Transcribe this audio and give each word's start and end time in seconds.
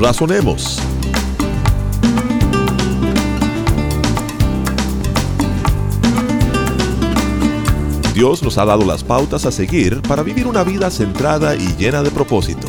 razonemos. 0.00 0.80
Dios 8.14 8.42
nos 8.42 8.58
ha 8.58 8.64
dado 8.64 8.84
las 8.84 9.04
pautas 9.04 9.46
a 9.46 9.52
seguir 9.52 10.02
para 10.02 10.22
vivir 10.22 10.46
una 10.46 10.64
vida 10.64 10.90
centrada 10.90 11.54
y 11.54 11.74
llena 11.76 12.02
de 12.02 12.10
propósito. 12.10 12.66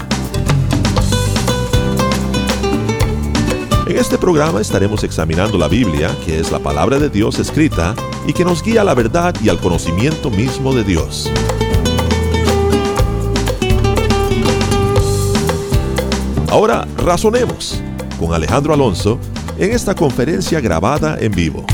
En 3.88 3.98
este 3.98 4.18
programa 4.18 4.62
estaremos 4.62 5.04
examinando 5.04 5.58
la 5.58 5.68
Biblia, 5.68 6.16
que 6.26 6.40
es 6.40 6.52
la 6.52 6.60
palabra 6.60 7.00
de 7.00 7.10
Dios 7.10 7.40
escrita 7.40 7.96
y 8.28 8.34
que 8.34 8.46
nos 8.46 8.64
guía 8.64 8.82
a 8.82 8.84
la 8.86 8.94
verdad 8.94 9.36
y 9.44 9.50
al 9.50 9.60
conocimiento 9.60 10.30
mismo 10.30 10.74
de 10.74 10.84
Dios. 10.84 11.30
Ahora 16.52 16.86
razonemos 16.98 17.82
con 18.20 18.34
Alejandro 18.34 18.74
Alonso 18.74 19.18
en 19.58 19.72
esta 19.72 19.96
conferencia 19.96 20.60
grabada 20.60 21.18
en 21.18 21.32
vivo. 21.32 21.66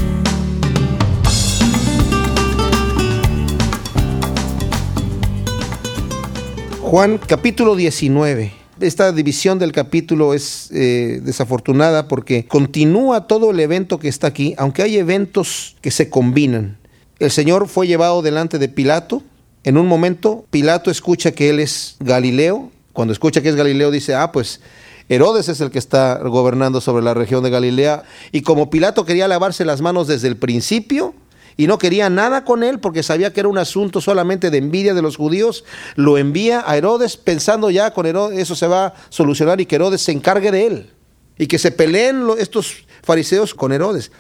Juan 6.84 7.18
capítulo 7.18 7.76
19. 7.76 8.52
Esta 8.80 9.12
división 9.12 9.58
del 9.58 9.72
capítulo 9.72 10.36
es 10.36 10.70
eh, 10.72 11.22
desafortunada 11.24 12.08
porque 12.08 12.46
continúa 12.46 13.26
todo 13.26 13.50
el 13.50 13.60
evento 13.60 13.98
que 13.98 14.10
está 14.10 14.28
aquí, 14.28 14.54
aunque 14.60 14.84
hay 14.84 14.98
eventos 14.98 15.76
que 15.82 15.90
se 15.90 16.12
combinan. 16.12 16.78
El 17.18 17.32
Señor 17.32 17.68
fue 17.68 17.88
llevado 17.88 18.22
delante 18.22 18.60
de 18.60 18.70
Pilato. 18.70 19.24
En 19.64 19.76
un 19.76 19.88
momento, 19.88 20.46
Pilato 20.52 20.92
escucha 20.92 21.32
que 21.32 21.50
él 21.50 21.60
es 21.60 21.96
Galileo 22.00 22.70
cuando 22.98 23.14
escucha 23.14 23.44
que 23.44 23.50
es 23.50 23.56
Galileo 23.56 23.92
dice, 23.92 24.16
ah, 24.16 24.32
pues 24.32 24.60
Herodes 25.08 25.50
es 25.50 25.62
el 25.62 25.70
que 25.70 25.78
está 25.78 26.18
gobernando 26.18 26.82
sobre 26.82 27.04
la 27.04 27.14
región 27.14 27.44
de 27.44 27.52
Galilea. 27.52 28.02
Y 28.32 28.42
como 28.42 28.72
Pilato 28.72 29.06
quería 29.06 29.28
lavarse 29.28 29.66
las 29.66 29.82
manos 29.82 30.08
desde 30.08 30.28
el 30.28 30.36
principio 30.36 31.14
y 31.58 31.68
no 31.68 31.78
quería 31.78 32.10
nada 32.10 32.44
con 32.44 32.64
él 32.64 32.80
porque 32.80 33.04
sabía 33.04 33.32
que 33.32 33.42
era 33.42 33.50
un 33.50 33.60
asunto 33.60 34.02
solamente 34.02 34.50
de 34.50 34.58
envidia 34.58 34.96
de 34.96 35.04
los 35.04 35.16
judíos, 35.16 35.64
lo 35.94 36.18
envía 36.18 36.64
a 36.66 36.76
Herodes 36.76 37.18
pensando 37.18 37.70
ya 37.70 37.94
con 37.94 38.08
Herodes 38.08 38.40
eso 38.40 38.56
se 38.56 38.66
va 38.66 38.88
a 38.88 38.94
solucionar 39.10 39.62
y 39.62 39.68
que 39.68 39.76
Herodes 39.76 40.02
se 40.02 40.12
encargue 40.12 40.50
de 40.50 40.66
él. 40.66 40.90
Y 41.38 41.46
que 41.46 41.60
se 41.60 41.70
peleen 41.70 42.26
estos 42.40 42.88
fariseos 43.04 43.54
con 43.54 43.74
Herodes. 43.74 44.12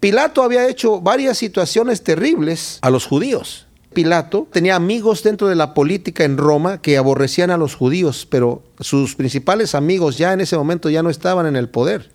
Pilato 0.00 0.42
había 0.42 0.66
hecho 0.70 1.02
varias 1.02 1.36
situaciones 1.36 2.02
terribles 2.02 2.78
a 2.80 2.88
los 2.88 3.04
judíos. 3.04 3.66
Pilato 3.92 4.48
tenía 4.52 4.76
amigos 4.76 5.22
dentro 5.22 5.48
de 5.48 5.54
la 5.54 5.74
política 5.74 6.24
en 6.24 6.36
Roma 6.36 6.80
que 6.80 6.96
aborrecían 6.96 7.50
a 7.50 7.56
los 7.56 7.74
judíos, 7.74 8.26
pero 8.28 8.62
sus 8.80 9.14
principales 9.14 9.74
amigos 9.74 10.18
ya 10.18 10.32
en 10.32 10.40
ese 10.40 10.56
momento 10.56 10.90
ya 10.90 11.02
no 11.02 11.10
estaban 11.10 11.46
en 11.46 11.56
el 11.56 11.68
poder. 11.68 12.10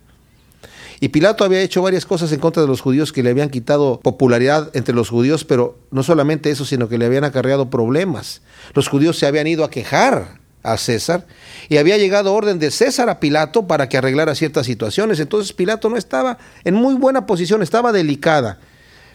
Y 1.00 1.08
Pilato 1.08 1.44
había 1.44 1.60
hecho 1.60 1.82
varias 1.82 2.06
cosas 2.06 2.32
en 2.32 2.40
contra 2.40 2.62
de 2.62 2.68
los 2.68 2.80
judíos 2.80 3.12
que 3.12 3.22
le 3.22 3.30
habían 3.30 3.50
quitado 3.50 4.00
popularidad 4.00 4.70
entre 4.74 4.94
los 4.94 5.10
judíos, 5.10 5.44
pero 5.44 5.78
no 5.90 6.02
solamente 6.02 6.50
eso, 6.50 6.64
sino 6.64 6.88
que 6.88 6.98
le 6.98 7.06
habían 7.06 7.24
acarreado 7.24 7.70
problemas. 7.70 8.42
Los 8.74 8.88
judíos 8.88 9.16
se 9.16 9.26
habían 9.26 9.46
ido 9.46 9.64
a 9.64 9.70
quejar 9.70 10.38
a 10.64 10.76
César 10.76 11.26
y 11.68 11.76
había 11.76 11.98
llegado 11.98 12.34
orden 12.34 12.58
de 12.58 12.72
César 12.72 13.08
a 13.08 13.20
Pilato 13.20 13.68
para 13.68 13.88
que 13.88 13.96
arreglara 13.96 14.34
ciertas 14.34 14.66
situaciones. 14.66 15.20
Entonces 15.20 15.52
Pilato 15.52 15.88
no 15.88 15.96
estaba 15.96 16.38
en 16.64 16.74
muy 16.74 16.94
buena 16.94 17.26
posición, 17.26 17.62
estaba 17.62 17.92
delicada 17.92 18.58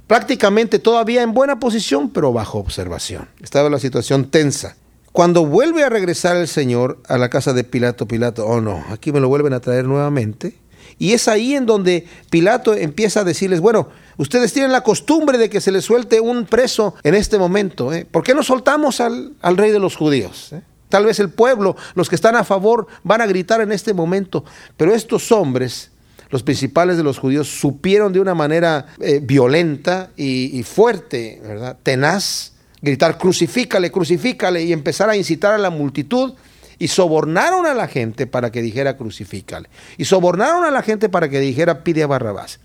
prácticamente 0.07 0.79
todavía 0.79 1.23
en 1.23 1.33
buena 1.33 1.59
posición, 1.59 2.09
pero 2.09 2.33
bajo 2.33 2.59
observación. 2.59 3.29
Estaba 3.41 3.69
la 3.69 3.79
situación 3.79 4.29
tensa. 4.29 4.75
Cuando 5.11 5.45
vuelve 5.45 5.83
a 5.83 5.89
regresar 5.89 6.37
el 6.37 6.47
Señor 6.47 6.99
a 7.07 7.17
la 7.17 7.29
casa 7.29 7.53
de 7.53 7.63
Pilato, 7.63 8.07
Pilato, 8.07 8.45
oh 8.47 8.61
no, 8.61 8.83
aquí 8.89 9.11
me 9.11 9.19
lo 9.19 9.29
vuelven 9.29 9.53
a 9.53 9.59
traer 9.59 9.85
nuevamente. 9.85 10.55
Y 10.97 11.13
es 11.13 11.27
ahí 11.27 11.55
en 11.55 11.65
donde 11.65 12.07
Pilato 12.29 12.73
empieza 12.73 13.21
a 13.21 13.23
decirles, 13.23 13.59
bueno, 13.59 13.89
ustedes 14.17 14.53
tienen 14.53 14.71
la 14.71 14.81
costumbre 14.81 15.37
de 15.37 15.49
que 15.49 15.61
se 15.61 15.71
les 15.71 15.85
suelte 15.85 16.19
un 16.19 16.45
preso 16.45 16.95
en 17.03 17.15
este 17.15 17.37
momento. 17.37 17.93
¿eh? 17.93 18.07
¿Por 18.09 18.23
qué 18.23 18.33
no 18.33 18.43
soltamos 18.43 19.01
al, 19.01 19.33
rey 19.41 19.71
de 19.71 19.79
los 19.79 19.95
judíos? 19.95 20.53
Eh? 20.53 20.61
Tal 20.89 21.05
vez 21.05 21.19
el 21.19 21.29
pueblo, 21.29 21.75
los 21.95 22.09
que 22.09 22.15
están 22.15 22.35
a 22.35 22.43
favor, 22.43 22.87
van 23.03 23.21
a 23.21 23.25
gritar 23.25 23.61
en 23.61 23.71
este 23.71 23.93
momento. 23.93 24.45
Pero 24.77 24.93
estos 24.93 25.31
hombres 25.31 25.91
los 26.33 26.41
principales 26.41 26.97
de 26.97 27.03
los 27.03 27.19
judíos 27.19 27.47
supieron 27.47 28.11
de 28.11 28.19
una 28.19 28.33
manera 28.33 28.87
eh, 28.99 29.19
violenta 29.21 30.09
y, 30.17 30.63
fuerte, 30.63 31.39
¿verdad? 31.43 31.77
tenaz, 31.83 32.53
gritar 32.81 33.19
crucifícale, 33.19 33.91
crucifícale 33.91 34.63
y 34.63 34.73
empezar 34.73 35.11
a 35.11 35.15
incitar 35.15 35.53
a 35.53 35.59
la 35.59 35.69
multitud 35.69 36.33
y 36.79 36.87
sobornaron 36.87 37.67
a 37.67 37.75
la 37.75 37.87
gente 37.87 38.25
para 38.25 38.51
que 38.51 38.63
dijera 38.63 38.97
crucifícale. 38.97 39.69
Y 39.99 40.05
sobornaron 40.05 40.65
a 40.65 40.71
la 40.71 40.81
gente 40.81 41.07
para 41.07 41.29
que 41.29 41.39
dijera 41.39 41.83
pide 41.83 42.01
a 42.01 42.07
Barrabás. 42.07 42.59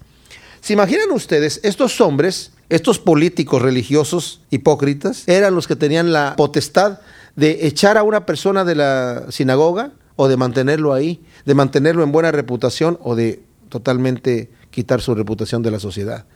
¿Se 0.62 0.72
imaginan 0.72 1.10
ustedes, 1.10 1.60
estos 1.62 2.00
hombres, 2.00 2.52
estos 2.70 2.98
políticos 2.98 3.60
religiosos 3.60 4.40
hipócritas, 4.48 5.28
eran 5.28 5.54
los 5.54 5.68
que 5.68 5.76
tenían 5.76 6.10
la 6.10 6.36
potestad 6.36 7.00
de 7.36 7.66
echar 7.66 7.98
a 7.98 8.02
una 8.02 8.24
persona 8.24 8.64
de 8.64 8.76
la 8.76 9.26
sinagoga 9.28 9.92
o 10.16 10.26
de 10.26 10.38
mantenerlo 10.38 10.94
ahí, 10.94 11.22
de 11.44 11.52
mantenerlo 11.52 12.02
en 12.02 12.12
buena 12.12 12.32
reputación 12.32 12.98
o 13.02 13.14
de 13.14 13.46
totalmente 13.68 14.50
quitar 14.70 15.00
su 15.00 15.14
reputación 15.14 15.62
de 15.62 15.70
la 15.70 15.80
sociedad. 15.80 16.26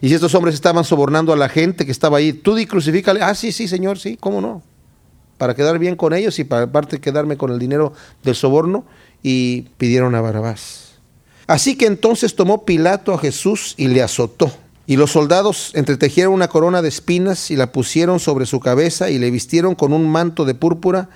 Y 0.00 0.08
si 0.08 0.14
estos 0.14 0.34
hombres 0.34 0.54
estaban 0.54 0.84
sobornando 0.84 1.32
a 1.32 1.36
la 1.36 1.48
gente 1.48 1.86
que 1.86 1.92
estaba 1.92 2.18
ahí, 2.18 2.32
tú 2.32 2.54
di 2.54 2.66
crucifícale, 2.66 3.22
ah, 3.22 3.34
sí, 3.34 3.52
sí, 3.52 3.68
señor, 3.68 3.98
sí, 3.98 4.16
cómo 4.18 4.40
no, 4.40 4.62
para 5.38 5.54
quedar 5.54 5.78
bien 5.78 5.96
con 5.96 6.12
ellos 6.14 6.38
y 6.38 6.44
para 6.44 6.64
aparte 6.64 7.00
quedarme 7.00 7.36
con 7.36 7.50
el 7.50 7.58
dinero 7.58 7.92
del 8.22 8.34
soborno, 8.34 8.84
y 9.22 9.62
pidieron 9.78 10.14
a 10.14 10.20
Barabás. 10.20 10.98
Así 11.46 11.76
que 11.76 11.86
entonces 11.86 12.36
tomó 12.36 12.64
Pilato 12.64 13.12
a 13.12 13.18
Jesús 13.18 13.74
y 13.76 13.88
le 13.88 14.02
azotó. 14.02 14.52
Y 14.86 14.96
los 14.96 15.12
soldados 15.12 15.72
entretejieron 15.74 16.32
una 16.32 16.48
corona 16.48 16.80
de 16.80 16.88
espinas 16.88 17.50
y 17.50 17.56
la 17.56 17.72
pusieron 17.72 18.20
sobre 18.20 18.46
su 18.46 18.60
cabeza 18.60 19.10
y 19.10 19.18
le 19.18 19.32
vistieron 19.32 19.74
con 19.74 19.92
un 19.92 20.08
manto 20.08 20.44
de 20.44 20.54
púrpura 20.54 21.08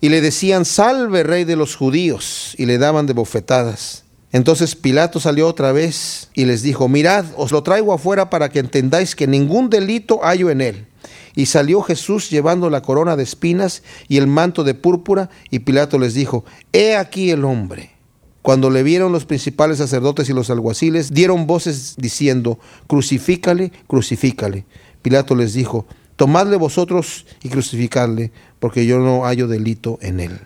y 0.00 0.10
le 0.10 0.20
decían, 0.20 0.64
salve 0.64 1.22
rey 1.22 1.44
de 1.44 1.56
los 1.56 1.74
judíos, 1.74 2.54
y 2.58 2.66
le 2.66 2.76
daban 2.78 3.06
de 3.06 3.14
bofetadas. 3.14 4.04
Entonces 4.32 4.74
Pilato 4.74 5.20
salió 5.20 5.46
otra 5.48 5.72
vez 5.72 6.30
y 6.34 6.44
les 6.44 6.62
dijo, 6.62 6.88
mirad, 6.88 7.24
os 7.36 7.52
lo 7.52 7.62
traigo 7.62 7.92
afuera 7.92 8.28
para 8.28 8.48
que 8.48 8.58
entendáis 8.58 9.14
que 9.14 9.26
ningún 9.26 9.70
delito 9.70 10.20
hallo 10.22 10.50
en 10.50 10.60
él. 10.60 10.86
Y 11.34 11.46
salió 11.46 11.82
Jesús 11.82 12.30
llevando 12.30 12.70
la 12.70 12.82
corona 12.82 13.14
de 13.16 13.22
espinas 13.22 13.82
y 14.08 14.16
el 14.16 14.26
manto 14.26 14.64
de 14.64 14.74
púrpura, 14.74 15.30
y 15.50 15.60
Pilato 15.60 15.98
les 15.98 16.14
dijo, 16.14 16.44
He 16.72 16.96
aquí 16.96 17.30
el 17.30 17.44
hombre. 17.44 17.90
Cuando 18.42 18.70
le 18.70 18.82
vieron 18.82 19.12
los 19.12 19.26
principales 19.26 19.78
sacerdotes 19.78 20.28
y 20.28 20.32
los 20.32 20.50
alguaciles, 20.50 21.12
dieron 21.12 21.46
voces 21.46 21.94
diciendo, 21.98 22.58
Crucifícale, 22.86 23.72
crucifícale. 23.86 24.64
Pilato 25.02 25.34
les 25.34 25.52
dijo, 25.52 25.86
Tomadle 26.16 26.56
vosotros 26.56 27.26
y 27.42 27.50
crucificadle, 27.50 28.32
porque 28.58 28.86
yo 28.86 28.98
no 28.98 29.24
hallo 29.24 29.46
delito 29.46 29.98
en 30.00 30.20
él. 30.20 30.40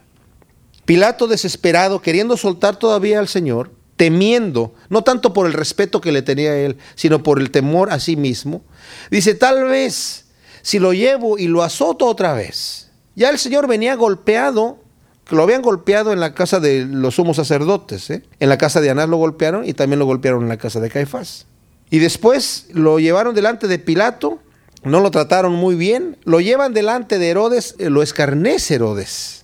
Pilato 0.90 1.28
desesperado, 1.28 2.02
queriendo 2.02 2.36
soltar 2.36 2.74
todavía 2.74 3.20
al 3.20 3.28
Señor, 3.28 3.70
temiendo, 3.94 4.74
no 4.88 5.04
tanto 5.04 5.32
por 5.32 5.46
el 5.46 5.52
respeto 5.52 6.00
que 6.00 6.10
le 6.10 6.20
tenía 6.20 6.50
a 6.50 6.56
él, 6.56 6.78
sino 6.96 7.22
por 7.22 7.38
el 7.38 7.52
temor 7.52 7.92
a 7.92 8.00
sí 8.00 8.16
mismo, 8.16 8.64
dice, 9.08 9.36
tal 9.36 9.66
vez 9.66 10.24
si 10.62 10.80
lo 10.80 10.92
llevo 10.92 11.38
y 11.38 11.46
lo 11.46 11.62
azoto 11.62 12.06
otra 12.06 12.34
vez. 12.34 12.90
Ya 13.14 13.30
el 13.30 13.38
Señor 13.38 13.68
venía 13.68 13.94
golpeado, 13.94 14.78
que 15.26 15.36
lo 15.36 15.44
habían 15.44 15.62
golpeado 15.62 16.12
en 16.12 16.18
la 16.18 16.34
casa 16.34 16.58
de 16.58 16.84
los 16.84 17.14
sumos 17.14 17.36
sacerdotes, 17.36 18.10
¿eh? 18.10 18.24
en 18.40 18.48
la 18.48 18.58
casa 18.58 18.80
de 18.80 18.90
Anás 18.90 19.08
lo 19.08 19.16
golpearon 19.16 19.68
y 19.68 19.74
también 19.74 20.00
lo 20.00 20.06
golpearon 20.06 20.42
en 20.42 20.48
la 20.48 20.56
casa 20.56 20.80
de 20.80 20.90
Caifás. 20.90 21.46
Y 21.88 22.00
después 22.00 22.66
lo 22.72 22.98
llevaron 22.98 23.36
delante 23.36 23.68
de 23.68 23.78
Pilato, 23.78 24.40
no 24.82 24.98
lo 24.98 25.12
trataron 25.12 25.52
muy 25.52 25.76
bien, 25.76 26.16
lo 26.24 26.40
llevan 26.40 26.74
delante 26.74 27.20
de 27.20 27.28
Herodes, 27.28 27.76
eh, 27.78 27.90
lo 27.90 28.02
escarnece 28.02 28.74
Herodes. 28.74 29.40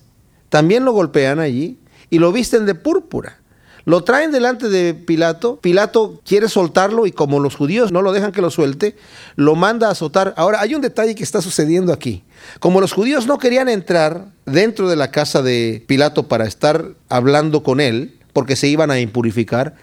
También 0.49 0.85
lo 0.85 0.91
golpean 0.91 1.39
allí 1.39 1.79
y 2.09 2.19
lo 2.19 2.31
visten 2.31 2.65
de 2.65 2.75
púrpura. 2.75 3.39
Lo 3.87 4.03
traen 4.03 4.33
delante 4.33 4.67
de 4.67 4.93
Pilato. 4.93 5.61
Pilato 5.61 6.21
quiere 6.25 6.49
soltarlo 6.49 7.05
y 7.05 7.13
como 7.13 7.39
los 7.39 7.55
judíos 7.55 7.93
no 7.93 8.01
lo 8.01 8.11
dejan 8.11 8.33
que 8.33 8.41
lo 8.41 8.51
suelte, 8.51 8.97
lo 9.37 9.55
manda 9.55 9.87
a 9.87 9.91
azotar. 9.91 10.33
Ahora, 10.35 10.59
hay 10.59 10.75
un 10.75 10.81
detalle 10.81 11.15
que 11.15 11.23
está 11.23 11.41
sucediendo 11.41 11.93
aquí. 11.93 12.25
Como 12.59 12.81
los 12.81 12.91
judíos 12.91 13.27
no 13.27 13.37
querían 13.37 13.69
entrar 13.69 14.25
dentro 14.45 14.89
de 14.89 14.97
la 14.97 15.09
casa 15.09 15.41
de 15.41 15.85
Pilato 15.87 16.27
para 16.27 16.45
estar 16.45 16.95
hablando 17.07 17.63
con 17.63 17.79
él, 17.79 18.19
porque 18.33 18.57
se 18.57 18.67
iban 18.67 18.91
a 18.91 18.99
impurificar, 18.99 19.75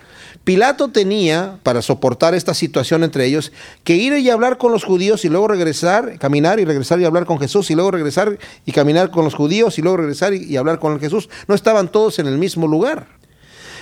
Pilato 0.44 0.88
tenía, 0.88 1.58
para 1.62 1.80
soportar 1.80 2.34
esta 2.34 2.52
situación 2.52 3.02
entre 3.02 3.24
ellos, 3.24 3.50
que 3.82 3.96
ir 3.96 4.12
y 4.12 4.28
hablar 4.28 4.58
con 4.58 4.72
los 4.72 4.84
judíos 4.84 5.24
y 5.24 5.30
luego 5.30 5.48
regresar, 5.48 6.18
caminar 6.18 6.60
y 6.60 6.66
regresar 6.66 7.00
y 7.00 7.06
hablar 7.06 7.24
con 7.24 7.38
Jesús 7.38 7.70
y 7.70 7.74
luego 7.74 7.90
regresar 7.90 8.38
y 8.66 8.72
caminar 8.72 9.10
con 9.10 9.24
los 9.24 9.34
judíos 9.34 9.78
y 9.78 9.82
luego 9.82 9.96
regresar 9.96 10.34
y, 10.34 10.54
hablar 10.58 10.78
con 10.78 11.00
Jesús. 11.00 11.30
No 11.48 11.54
estaban 11.54 11.90
todos 11.90 12.18
en 12.18 12.26
el 12.26 12.36
mismo 12.36 12.68
lugar. 12.68 13.06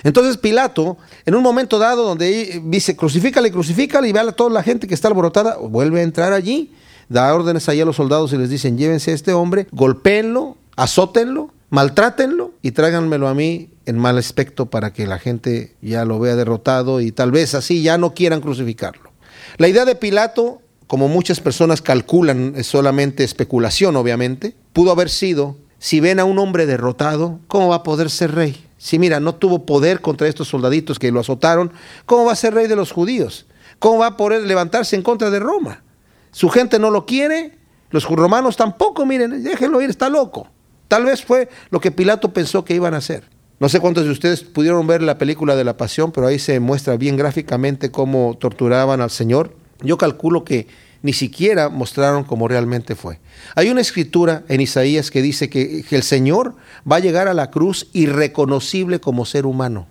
Entonces 0.05 0.37
Pilato, 0.37 0.97
en 1.27 1.35
un 1.35 1.43
momento 1.43 1.81
dado 1.81 2.05
donde 2.05 2.63
dice, 2.65 2.97
crucifícale, 2.97 3.51
crucifícale, 3.51 4.09
y 4.09 4.13
ve 4.13 4.21
a 4.21 4.31
toda 4.31 4.51
la 4.51 4.63
gente 4.63 4.87
que 4.87 4.95
está 4.95 5.09
alborotada, 5.09 5.57
vuelve 5.57 6.01
a 6.01 6.05
entrar 6.05 6.33
allí, 6.33 6.73
da 7.09 7.35
órdenes 7.35 7.69
allí 7.69 7.81
a 7.81 7.85
los 7.85 7.97
soldados 7.97 8.33
y 8.33 8.37
les 8.37 8.51
dicen, 8.51 8.79
llévense 8.79 9.11
a 9.11 9.15
este 9.15 9.33
hombre, 9.33 9.67
golpéenlo, 9.73 10.57
azótenlo, 10.77 11.51
maltrátenlo 11.71 12.53
y 12.63 12.71
tráiganmelo 12.71 13.27
a 13.27 13.35
mí 13.35 13.72
en 13.87 13.99
mal 13.99 14.19
aspecto 14.19 14.67
para 14.67 14.93
que 14.93 15.07
la 15.07 15.19
gente 15.19 15.77
ya 15.81 16.05
lo 16.05 16.19
vea 16.19 16.37
derrotado 16.37 17.01
y 17.01 17.13
tal 17.13 17.31
vez 17.31 17.55
así 17.55 17.83
ya 17.83 17.99
no 17.99 18.15
quieran 18.15 18.41
crucificarlo. 18.41 19.13
La 19.59 19.69
idea 19.69 19.85
de 19.85 19.97
Pilato, 19.97 20.63
como 20.87 21.09
muchas 21.09 21.41
personas 21.41 21.83
calculan, 21.83 22.55
es 22.57 22.67
solamente 22.67 23.25
especulación 23.25 23.97
obviamente, 23.97 24.55
pudo 24.73 24.93
haber 24.93 25.11
sido, 25.11 25.57
si 25.79 26.01
ven 26.01 26.21
a 26.21 26.25
un 26.25 26.39
hombre 26.39 26.67
derrotado, 26.67 27.41
¿cómo 27.49 27.69
va 27.69 27.77
a 27.77 27.83
poder 27.83 28.11
ser 28.11 28.35
rey? 28.35 28.67
Si 28.79 28.99
mira, 28.99 29.21
no 29.21 29.35
tuvo 29.35 29.67
poder 29.67 30.01
contra 30.01 30.29
estos 30.29 30.49
soldaditos 30.49 30.99
que 30.99 31.13
lo 31.13 31.21
azotaron, 31.21 31.73
¿cómo 32.07 32.25
va 32.25 32.33
a 32.33 32.37
ser 32.37 32.55
rey 32.55 32.67
de 32.67 32.77
los 32.77 32.93
judíos? 32.93 33.47
¿Cómo 33.79 33.99
va 33.99 34.07
a 34.09 34.17
poder 34.17 34.43
levantarse 34.43 34.97
en 34.97 35.03
contra 35.03 35.31
de 35.31 35.39
Roma? 35.39 35.83
Su 36.31 36.49
gente 36.49 36.79
no 36.79 36.91
lo 36.91 37.05
quiere, 37.05 37.59
los 37.91 38.05
romanos 38.05 38.57
tampoco, 38.57 39.05
miren, 39.05 39.43
déjenlo 39.43 39.83
ir, 39.83 39.91
está 39.91 40.09
loco. 40.09 40.49
Tal 40.89 41.05
vez 41.05 41.25
fue 41.25 41.49
lo 41.71 41.81
que 41.81 41.91
Pilato 41.91 42.33
pensó 42.33 42.65
que 42.65 42.75
iban 42.75 42.95
a 42.95 42.99
hacer. 42.99 43.25
No 43.63 43.69
sé 43.69 43.79
cuántos 43.79 44.03
de 44.05 44.11
ustedes 44.11 44.43
pudieron 44.43 44.89
ver 44.89 45.03
la 45.03 45.19
película 45.19 45.55
de 45.55 45.63
la 45.63 45.77
Pasión, 45.77 46.11
pero 46.11 46.27
ahí 46.27 46.41
se 46.41 46.59
muestra 46.59 46.97
bien 46.97 47.17
gráficamente 47.17 47.93
cómo 47.93 48.37
torturaban 48.41 49.01
al 49.01 49.13
Señor. 49.13 49.55
Yo 49.83 49.97
calculo 49.97 50.43
que 50.43 50.67
ni 51.03 51.13
siquiera 51.13 51.69
mostraron 51.69 52.25
cómo 52.25 52.49
realmente 52.49 52.97
fue. 52.97 53.21
Hay 53.55 53.71
una 53.71 53.81
escritura 53.81 54.43
en 54.49 54.63
Isaías 54.63 55.13
que 55.13 55.23
dice 55.23 55.49
que, 55.49 55.85
el 55.89 56.03
Señor 56.03 56.57
va 56.91 56.97
a 56.97 56.99
llegar 56.99 57.29
a 57.29 57.35
la 57.35 57.53
cruz 57.53 57.87
irreconocible 57.93 58.99
como 58.99 59.25
ser 59.25 59.47
humano. 59.47 59.87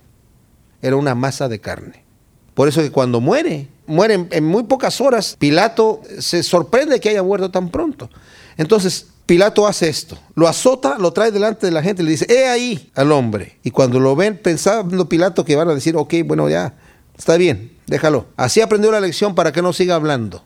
Era 0.82 0.96
una 0.96 1.14
masa 1.14 1.48
de 1.48 1.58
carne. 1.58 2.04
Por 2.52 2.68
eso 2.68 2.82
que 2.82 2.92
cuando 2.92 3.22
muere, 3.22 3.68
muere 3.86 4.26
en 4.32 4.44
muy 4.44 4.64
pocas 4.64 5.00
horas, 5.00 5.34
Pilato 5.38 6.02
se 6.18 6.42
sorprende 6.42 7.00
que 7.00 7.08
haya 7.08 7.22
muerto 7.22 7.50
tan 7.50 7.70
pronto. 7.70 8.10
Entonces, 8.58 9.11
Pilato 9.26 9.66
hace 9.66 9.88
esto, 9.88 10.18
lo 10.34 10.48
azota, 10.48 10.98
lo 10.98 11.12
trae 11.12 11.30
delante 11.30 11.66
de 11.66 11.72
la 11.72 11.82
gente 11.82 12.02
y 12.02 12.04
le 12.04 12.10
dice, 12.10 12.26
he 12.28 12.48
ahí 12.48 12.90
al 12.94 13.12
hombre. 13.12 13.58
Y 13.62 13.70
cuando 13.70 14.00
lo 14.00 14.16
ven, 14.16 14.36
pensando 14.36 15.08
Pilato 15.08 15.44
que 15.44 15.56
van 15.56 15.68
a 15.68 15.74
decir, 15.74 15.96
ok, 15.96 16.14
bueno, 16.24 16.48
ya, 16.48 16.74
está 17.16 17.36
bien, 17.36 17.72
déjalo. 17.86 18.26
Así 18.36 18.60
aprendió 18.60 18.90
la 18.90 19.00
lección 19.00 19.34
para 19.34 19.52
que 19.52 19.62
no 19.62 19.72
siga 19.72 19.94
hablando. 19.94 20.42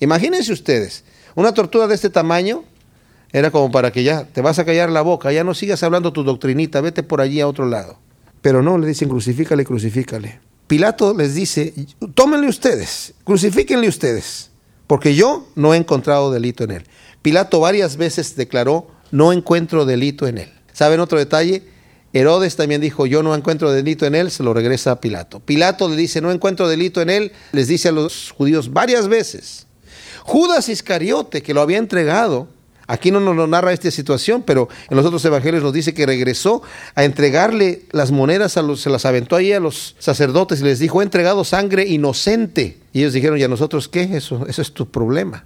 Imagínense 0.00 0.52
ustedes, 0.52 1.04
una 1.34 1.54
tortura 1.54 1.86
de 1.86 1.94
este 1.94 2.10
tamaño 2.10 2.64
era 3.32 3.50
como 3.50 3.70
para 3.70 3.90
que 3.90 4.02
ya 4.02 4.24
te 4.24 4.42
vas 4.42 4.58
a 4.58 4.64
callar 4.64 4.90
la 4.90 5.02
boca, 5.02 5.32
ya 5.32 5.44
no 5.44 5.54
sigas 5.54 5.82
hablando 5.82 6.12
tu 6.12 6.22
doctrinita, 6.22 6.80
vete 6.80 7.02
por 7.02 7.20
allí 7.20 7.40
a 7.40 7.48
otro 7.48 7.66
lado. 7.66 7.98
Pero 8.42 8.62
no, 8.62 8.78
le 8.78 8.86
dicen, 8.86 9.08
crucifícale, 9.08 9.64
crucifícale. 9.64 10.40
Pilato 10.66 11.14
les 11.14 11.34
dice, 11.34 11.74
tómenle 12.14 12.48
ustedes, 12.48 13.14
crucifíquenle 13.24 13.88
ustedes, 13.88 14.50
porque 14.86 15.14
yo 15.14 15.48
no 15.54 15.74
he 15.74 15.76
encontrado 15.76 16.30
delito 16.30 16.64
en 16.64 16.70
él. 16.72 16.84
Pilato 17.22 17.60
varias 17.60 17.96
veces 17.96 18.34
declaró, 18.36 18.88
no 19.10 19.32
encuentro 19.32 19.84
delito 19.84 20.26
en 20.26 20.38
él. 20.38 20.52
¿Saben 20.72 21.00
otro 21.00 21.18
detalle? 21.18 21.64
Herodes 22.12 22.56
también 22.56 22.80
dijo, 22.80 23.06
yo 23.06 23.22
no 23.22 23.34
encuentro 23.34 23.70
delito 23.70 24.06
en 24.06 24.14
él, 24.14 24.30
se 24.30 24.42
lo 24.42 24.54
regresa 24.54 24.92
a 24.92 25.00
Pilato. 25.00 25.40
Pilato 25.40 25.88
le 25.88 25.96
dice, 25.96 26.20
no 26.20 26.32
encuentro 26.32 26.68
delito 26.68 27.00
en 27.02 27.10
él, 27.10 27.32
les 27.52 27.68
dice 27.68 27.88
a 27.88 27.92
los 27.92 28.32
judíos 28.36 28.72
varias 28.72 29.06
veces. 29.06 29.66
Judas 30.24 30.68
Iscariote, 30.68 31.42
que 31.42 31.54
lo 31.54 31.60
había 31.60 31.78
entregado, 31.78 32.48
aquí 32.86 33.10
no 33.10 33.20
nos 33.20 33.36
lo 33.36 33.46
narra 33.46 33.72
esta 33.72 33.90
situación, 33.90 34.42
pero 34.42 34.68
en 34.88 34.96
los 34.96 35.06
otros 35.06 35.24
evangelios 35.24 35.62
nos 35.62 35.72
dice 35.72 35.94
que 35.94 36.06
regresó 36.06 36.62
a 36.94 37.04
entregarle 37.04 37.82
las 37.92 38.10
monedas, 38.10 38.56
a 38.56 38.62
los, 38.62 38.80
se 38.80 38.90
las 38.90 39.04
aventó 39.04 39.36
ahí 39.36 39.52
a 39.52 39.60
los 39.60 39.94
sacerdotes 39.98 40.62
y 40.62 40.64
les 40.64 40.78
dijo, 40.80 41.00
he 41.00 41.04
entregado 41.04 41.44
sangre 41.44 41.86
inocente. 41.86 42.78
Y 42.92 43.00
ellos 43.00 43.12
dijeron, 43.12 43.38
¿y 43.38 43.44
a 43.44 43.48
nosotros 43.48 43.88
qué? 43.88 44.02
Eso, 44.16 44.46
eso 44.48 44.62
es 44.62 44.72
tu 44.72 44.90
problema 44.90 45.44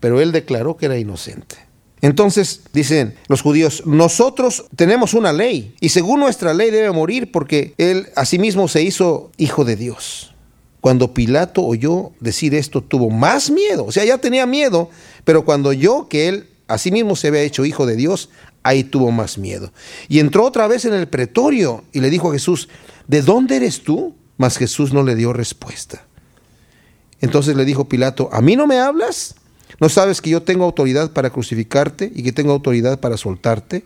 pero 0.00 0.20
él 0.20 0.32
declaró 0.32 0.76
que 0.76 0.86
era 0.86 0.98
inocente. 0.98 1.56
Entonces 2.02 2.62
dicen 2.72 3.14
los 3.28 3.42
judíos, 3.42 3.82
nosotros 3.86 4.66
tenemos 4.76 5.14
una 5.14 5.32
ley 5.32 5.74
y 5.80 5.88
según 5.88 6.20
nuestra 6.20 6.52
ley 6.52 6.70
debe 6.70 6.92
morir 6.92 7.32
porque 7.32 7.74
él 7.78 8.08
asimismo 8.16 8.68
se 8.68 8.82
hizo 8.82 9.32
hijo 9.38 9.64
de 9.64 9.76
Dios. 9.76 10.34
Cuando 10.80 11.14
Pilato 11.14 11.64
oyó 11.64 12.12
decir 12.20 12.54
esto 12.54 12.82
tuvo 12.82 13.10
más 13.10 13.50
miedo, 13.50 13.86
o 13.86 13.92
sea, 13.92 14.04
ya 14.04 14.18
tenía 14.18 14.46
miedo, 14.46 14.90
pero 15.24 15.44
cuando 15.44 15.70
oyó 15.70 16.06
que 16.08 16.28
él 16.28 16.48
asimismo 16.68 17.16
se 17.16 17.28
había 17.28 17.40
hecho 17.40 17.64
hijo 17.64 17.86
de 17.86 17.96
Dios, 17.96 18.28
ahí 18.62 18.84
tuvo 18.84 19.10
más 19.10 19.38
miedo. 19.38 19.72
Y 20.08 20.18
entró 20.18 20.44
otra 20.44 20.68
vez 20.68 20.84
en 20.84 20.94
el 20.94 21.08
pretorio 21.08 21.84
y 21.92 22.00
le 22.00 22.10
dijo 22.10 22.28
a 22.28 22.32
Jesús, 22.32 22.68
¿de 23.08 23.22
dónde 23.22 23.56
eres 23.56 23.82
tú? 23.82 24.14
Mas 24.36 24.58
Jesús 24.58 24.92
no 24.92 25.02
le 25.02 25.14
dio 25.14 25.32
respuesta. 25.32 26.04
Entonces 27.20 27.56
le 27.56 27.64
dijo 27.64 27.88
Pilato, 27.88 28.28
¿a 28.32 28.40
mí 28.42 28.54
no 28.54 28.66
me 28.66 28.78
hablas? 28.78 29.34
¿No 29.78 29.88
sabes 29.88 30.20
que 30.20 30.30
yo 30.30 30.42
tengo 30.42 30.64
autoridad 30.64 31.12
para 31.12 31.30
crucificarte 31.30 32.10
y 32.14 32.22
que 32.22 32.32
tengo 32.32 32.52
autoridad 32.52 32.98
para 33.00 33.16
soltarte? 33.16 33.84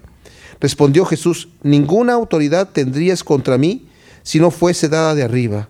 Respondió 0.60 1.04
Jesús, 1.04 1.48
ninguna 1.62 2.12
autoridad 2.12 2.68
tendrías 2.68 3.24
contra 3.24 3.58
mí 3.58 3.86
si 4.22 4.38
no 4.38 4.50
fuese 4.50 4.88
dada 4.88 5.14
de 5.14 5.22
arriba. 5.22 5.68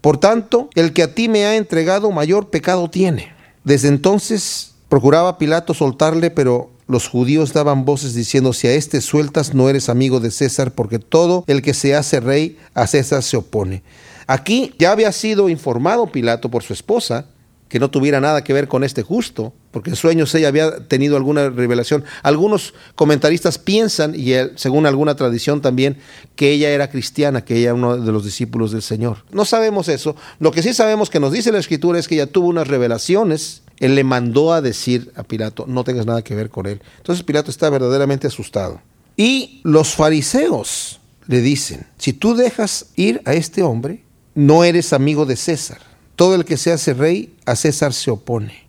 Por 0.00 0.18
tanto, 0.18 0.68
el 0.74 0.92
que 0.92 1.04
a 1.04 1.14
ti 1.14 1.28
me 1.28 1.46
ha 1.46 1.56
entregado 1.56 2.10
mayor 2.10 2.50
pecado 2.50 2.90
tiene. 2.90 3.32
Desde 3.64 3.88
entonces 3.88 4.74
procuraba 4.88 5.38
Pilato 5.38 5.74
soltarle, 5.74 6.30
pero 6.30 6.70
los 6.88 7.08
judíos 7.08 7.52
daban 7.52 7.84
voces 7.84 8.14
diciendo, 8.14 8.52
si 8.52 8.66
a 8.66 8.72
este 8.72 9.00
sueltas 9.00 9.54
no 9.54 9.70
eres 9.70 9.88
amigo 9.88 10.20
de 10.20 10.30
César, 10.30 10.72
porque 10.72 10.98
todo 10.98 11.44
el 11.46 11.62
que 11.62 11.72
se 11.72 11.94
hace 11.94 12.20
rey 12.20 12.58
a 12.74 12.86
César 12.86 13.22
se 13.22 13.36
opone. 13.36 13.82
Aquí 14.26 14.74
ya 14.78 14.92
había 14.92 15.12
sido 15.12 15.48
informado 15.48 16.10
Pilato 16.10 16.50
por 16.50 16.62
su 16.62 16.72
esposa 16.72 17.26
que 17.68 17.78
no 17.78 17.90
tuviera 17.90 18.20
nada 18.20 18.44
que 18.44 18.52
ver 18.52 18.68
con 18.68 18.84
este 18.84 19.02
justo, 19.02 19.54
porque 19.72 19.90
en 19.90 19.96
sueños 19.96 20.34
ella 20.34 20.48
había 20.48 20.86
tenido 20.86 21.16
alguna 21.16 21.50
revelación. 21.50 22.04
Algunos 22.22 22.74
comentaristas 22.94 23.58
piensan, 23.58 24.14
y 24.14 24.32
según 24.54 24.86
alguna 24.86 25.16
tradición 25.16 25.60
también, 25.60 25.98
que 26.36 26.52
ella 26.52 26.70
era 26.70 26.90
cristiana, 26.90 27.44
que 27.44 27.56
ella 27.56 27.70
era 27.70 27.74
uno 27.74 27.96
de 27.96 28.12
los 28.12 28.24
discípulos 28.24 28.70
del 28.70 28.82
Señor. 28.82 29.24
No 29.32 29.44
sabemos 29.44 29.88
eso. 29.88 30.14
Lo 30.38 30.52
que 30.52 30.62
sí 30.62 30.74
sabemos 30.74 31.10
que 31.10 31.20
nos 31.20 31.32
dice 31.32 31.52
la 31.52 31.58
Escritura 31.58 31.98
es 31.98 32.06
que 32.06 32.14
ella 32.14 32.26
tuvo 32.26 32.48
unas 32.48 32.68
revelaciones. 32.68 33.62
Él 33.80 33.94
le 33.94 34.04
mandó 34.04 34.52
a 34.52 34.60
decir 34.60 35.12
a 35.16 35.24
Pilato, 35.24 35.64
no 35.66 35.82
tengas 35.82 36.06
nada 36.06 36.22
que 36.22 36.34
ver 36.34 36.50
con 36.50 36.66
él. 36.66 36.80
Entonces 36.98 37.24
Pilato 37.24 37.50
está 37.50 37.68
verdaderamente 37.70 38.28
asustado. 38.28 38.80
Y 39.16 39.60
los 39.64 39.94
fariseos 39.94 41.00
le 41.26 41.40
dicen, 41.40 41.86
si 41.98 42.12
tú 42.12 42.34
dejas 42.34 42.86
ir 42.96 43.20
a 43.24 43.34
este 43.34 43.62
hombre, 43.62 44.04
no 44.34 44.64
eres 44.64 44.92
amigo 44.92 45.26
de 45.26 45.36
César 45.36 45.92
todo 46.16 46.34
el 46.34 46.44
que 46.44 46.56
se 46.56 46.72
hace 46.72 46.94
rey, 46.94 47.34
a 47.46 47.56
César 47.56 47.92
se 47.92 48.10
opone. 48.10 48.68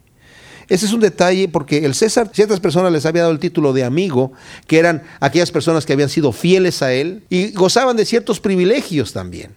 Ese 0.70 0.86
es 0.86 0.94
un 0.94 1.00
detalle 1.00 1.48
porque 1.48 1.86
el 1.86 1.94
César, 1.94 2.30
ciertas 2.34 2.60
personas 2.60 2.92
les 2.92 3.06
había 3.06 3.24
dado 3.24 3.34
el 3.34 3.40
título 3.40 3.74
de 3.74 3.84
amigo, 3.84 4.32
que 4.68 4.80
eran 4.80 5.04
aquellas 5.20 5.52
personas 5.52 5.86
que 5.86 5.94
habían 5.94 6.10
sido 6.10 6.32
fieles 6.32 6.82
a 6.82 6.94
él 6.94 7.24
y 7.30 7.52
gozaban 7.52 7.98
de 7.98 8.06
ciertos 8.06 8.40
privilegios 8.40 9.14
también. 9.14 9.52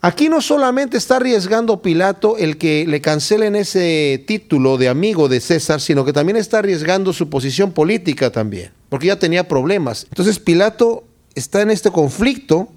Aquí 0.00 0.28
no 0.28 0.40
solamente 0.40 0.96
está 0.96 1.16
arriesgando 1.16 1.82
Pilato 1.82 2.38
el 2.38 2.56
que 2.56 2.86
le 2.86 3.00
cancelen 3.00 3.56
ese 3.56 4.22
título 4.26 4.78
de 4.78 4.88
amigo 4.88 5.28
de 5.28 5.40
César, 5.40 5.80
sino 5.80 6.04
que 6.04 6.12
también 6.12 6.36
está 6.36 6.60
arriesgando 6.60 7.12
su 7.12 7.28
posición 7.28 7.72
política 7.72 8.30
también, 8.30 8.70
porque 8.88 9.08
ya 9.08 9.18
tenía 9.18 9.48
problemas. 9.48 10.06
Entonces 10.10 10.38
Pilato 10.38 11.04
está 11.34 11.62
en 11.62 11.70
este 11.70 11.90
conflicto, 11.90 12.68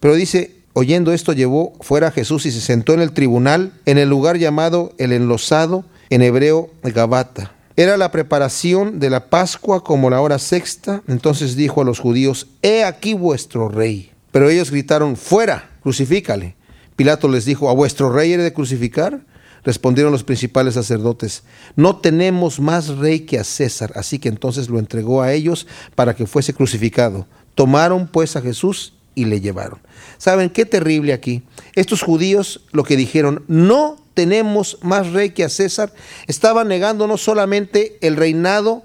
pero 0.00 0.14
dice, 0.14 0.64
Oyendo 0.76 1.12
esto, 1.12 1.32
llevó 1.32 1.72
fuera 1.80 2.08
a 2.08 2.10
Jesús 2.10 2.46
y 2.46 2.50
se 2.50 2.60
sentó 2.60 2.94
en 2.94 3.00
el 3.00 3.12
tribunal, 3.12 3.72
en 3.86 3.96
el 3.96 4.08
lugar 4.08 4.38
llamado 4.38 4.92
el 4.98 5.12
enlosado, 5.12 5.84
en 6.10 6.22
hebreo 6.22 6.70
Gabata. 6.82 7.52
Era 7.76 7.96
la 7.96 8.12
preparación 8.12 9.00
de 9.00 9.10
la 9.10 9.30
Pascua 9.30 9.82
como 9.82 10.10
la 10.10 10.20
hora 10.20 10.38
sexta. 10.38 11.02
Entonces 11.08 11.56
dijo 11.56 11.82
a 11.82 11.84
los 11.84 11.98
judíos, 11.98 12.46
He 12.62 12.84
aquí 12.84 13.14
vuestro 13.14 13.68
rey. 13.68 14.12
Pero 14.30 14.48
ellos 14.48 14.70
gritaron, 14.70 15.16
Fuera, 15.16 15.70
crucifícale. 15.82 16.54
Pilato 16.94 17.28
les 17.28 17.44
dijo, 17.44 17.68
¿A 17.68 17.74
vuestro 17.74 18.12
rey 18.12 18.32
he 18.32 18.38
de 18.38 18.52
crucificar? 18.52 19.22
Respondieron 19.64 20.12
los 20.12 20.24
principales 20.24 20.74
sacerdotes, 20.74 21.42
no 21.74 21.96
tenemos 21.96 22.60
más 22.60 22.88
rey 22.88 23.20
que 23.20 23.38
a 23.38 23.44
César, 23.44 23.92
así 23.96 24.18
que 24.18 24.28
entonces 24.28 24.68
lo 24.68 24.78
entregó 24.78 25.22
a 25.22 25.32
ellos 25.32 25.66
para 25.94 26.14
que 26.14 26.26
fuese 26.26 26.52
crucificado. 26.52 27.26
Tomaron 27.54 28.06
pues 28.06 28.36
a 28.36 28.42
Jesús 28.42 28.92
y 29.14 29.24
le 29.24 29.40
llevaron. 29.40 29.78
¿Saben 30.18 30.50
qué 30.50 30.66
terrible 30.66 31.14
aquí? 31.14 31.44
Estos 31.74 32.02
judíos 32.02 32.60
lo 32.72 32.84
que 32.84 32.96
dijeron, 32.96 33.42
no 33.48 34.03
tenemos 34.14 34.78
más 34.80 35.12
rey 35.12 35.30
que 35.30 35.44
a 35.44 35.48
César, 35.48 35.92
estaban 36.26 36.68
negando 36.68 37.06
no 37.06 37.18
solamente 37.18 37.98
el 38.00 38.16
reinado 38.16 38.82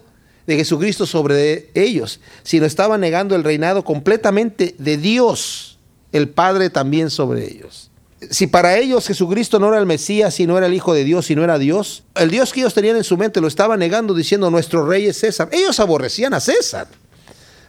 de 0.48 0.56
Jesucristo 0.56 1.06
sobre 1.06 1.70
ellos, 1.76 2.20
sino 2.44 2.66
estaban 2.66 3.02
negando 3.02 3.36
el 3.36 3.44
reinado 3.44 3.84
completamente 3.84 4.76
de 4.80 4.98
Dios, 4.98 5.78
el 6.12 6.30
Padre 6.30 6.72
también 6.72 7.12
sobre 7.12 7.46
ellos. 7.46 7.92
Si 8.32 8.48
para 8.48 8.78
ellos 8.78 9.08
Jesucristo 9.08 9.60
no 9.60 9.70
era 9.70 9.78
el 9.78 9.86
Mesías, 9.86 10.34
si 10.34 10.46
no 10.46 10.58
era 10.58 10.66
el 10.66 10.74
Hijo 10.74 10.94
de 10.94 11.04
Dios, 11.04 11.28
si 11.28 11.36
no 11.36 11.44
era 11.44 11.58
Dios, 11.58 12.04
el 12.16 12.32
Dios 12.32 12.52
que 12.52 12.62
ellos 12.62 12.74
tenían 12.74 12.98
en 12.98 13.04
su 13.04 13.16
mente 13.16 13.40
lo 13.40 13.48
estaban 13.48 13.80
negando 13.80 14.14
diciendo 14.14 14.50
nuestro 14.50 14.86
rey 14.86 15.06
es 15.06 15.20
César. 15.20 15.48
Ellos 15.54 15.80
aborrecían 15.80 16.34
a 16.34 16.40
César. 16.40 16.88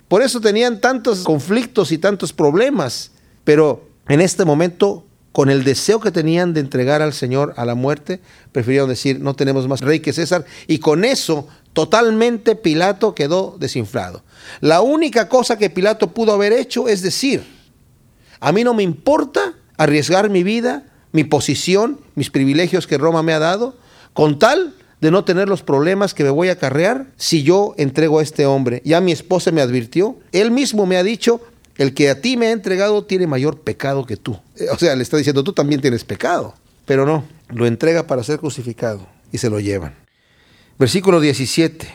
Por 0.09 0.23
eso 0.23 0.41
tenían 0.41 0.81
tantos 0.81 1.21
conflictos 1.21 1.93
y 1.93 1.99
tantos 1.99 2.33
problemas. 2.33 3.13
Pero 3.45 3.89
en 4.09 4.21
este 4.21 4.45
momento, 4.45 5.05
con 5.33 5.49
el 5.49 5.63
deseo 5.65 6.01
que 6.01 6.11
tenían 6.11 6.55
de 6.55 6.61
entregar 6.61 7.03
al 7.03 7.13
Señor 7.13 7.55
a 7.57 7.65
la 7.65 7.75
muerte, 7.75 8.21
prefirieron 8.53 8.89
decir, 8.89 9.21
no 9.21 9.35
tenemos 9.35 9.69
más 9.69 9.81
rey 9.81 10.01
que 10.01 10.13
César. 10.13 10.45
Y 10.67 10.79
con 10.79 11.05
eso, 11.05 11.47
totalmente 11.73 12.57
Pilato 12.57 13.15
quedó 13.15 13.57
desinflado. 13.59 14.25
La 14.61 14.81
única 14.81 15.29
cosa 15.29 15.57
que 15.57 15.71
Pilato 15.71 16.13
pudo 16.13 16.33
haber 16.33 16.53
hecho 16.53 16.89
es 16.89 17.03
decir, 17.03 17.45
A 18.43 18.53
mí 18.53 18.65
no 18.65 18.73
me 18.73 18.83
importa 18.83 19.53
arriesgar 19.77 20.31
mi 20.31 20.43
vida, 20.43 20.85
mi 21.13 21.25
posición, 21.25 22.01
mis 22.15 22.31
privilegios 22.31 22.87
que 22.87 22.97
Roma 22.97 23.23
me 23.23 23.35
ha 23.35 23.39
dado, 23.39 23.77
con 24.15 24.39
tal 24.39 24.75
de 25.01 25.11
no 25.11 25.25
tener 25.25 25.49
los 25.49 25.63
problemas 25.63 26.15
que 26.15 26.25
me 26.25 26.31
voy 26.31 26.49
a 26.49 26.53
acarrear 26.53 27.07
si 27.17 27.43
yo 27.43 27.75
entrego 27.77 28.19
a 28.19 28.23
este 28.23 28.47
hombre. 28.47 28.83
Ya 28.85 29.01
mi 29.01 29.13
esposa 29.13 29.51
me 29.51 29.61
advirtió, 29.61 30.19
él 30.33 30.51
mismo 30.51 30.87
me 30.87 30.97
ha 30.97 31.03
dicho, 31.03 31.41
el 31.81 31.95
que 31.95 32.11
a 32.11 32.21
ti 32.21 32.37
me 32.37 32.49
ha 32.49 32.51
entregado 32.51 33.07
tiene 33.07 33.27
mayor 33.27 33.61
pecado 33.61 34.05
que 34.05 34.19
tú. 34.19 34.39
Eh, 34.57 34.67
o 34.71 34.77
sea, 34.77 34.95
le 34.95 35.03
está 35.03 35.17
diciendo, 35.17 35.43
tú 35.43 35.55
también 35.55 35.81
tienes 35.81 36.05
pecado. 36.05 36.55
Pero 36.85 37.07
no, 37.07 37.25
lo 37.49 37.67
entrega 37.67 38.07
para 38.07 38.23
ser 38.23 38.39
crucificado 38.39 39.07
y 39.33 39.39
se 39.39 39.49
lo 39.49 39.61
llevan. 39.61 39.95
Versículo 40.79 41.21
17. 41.21 41.89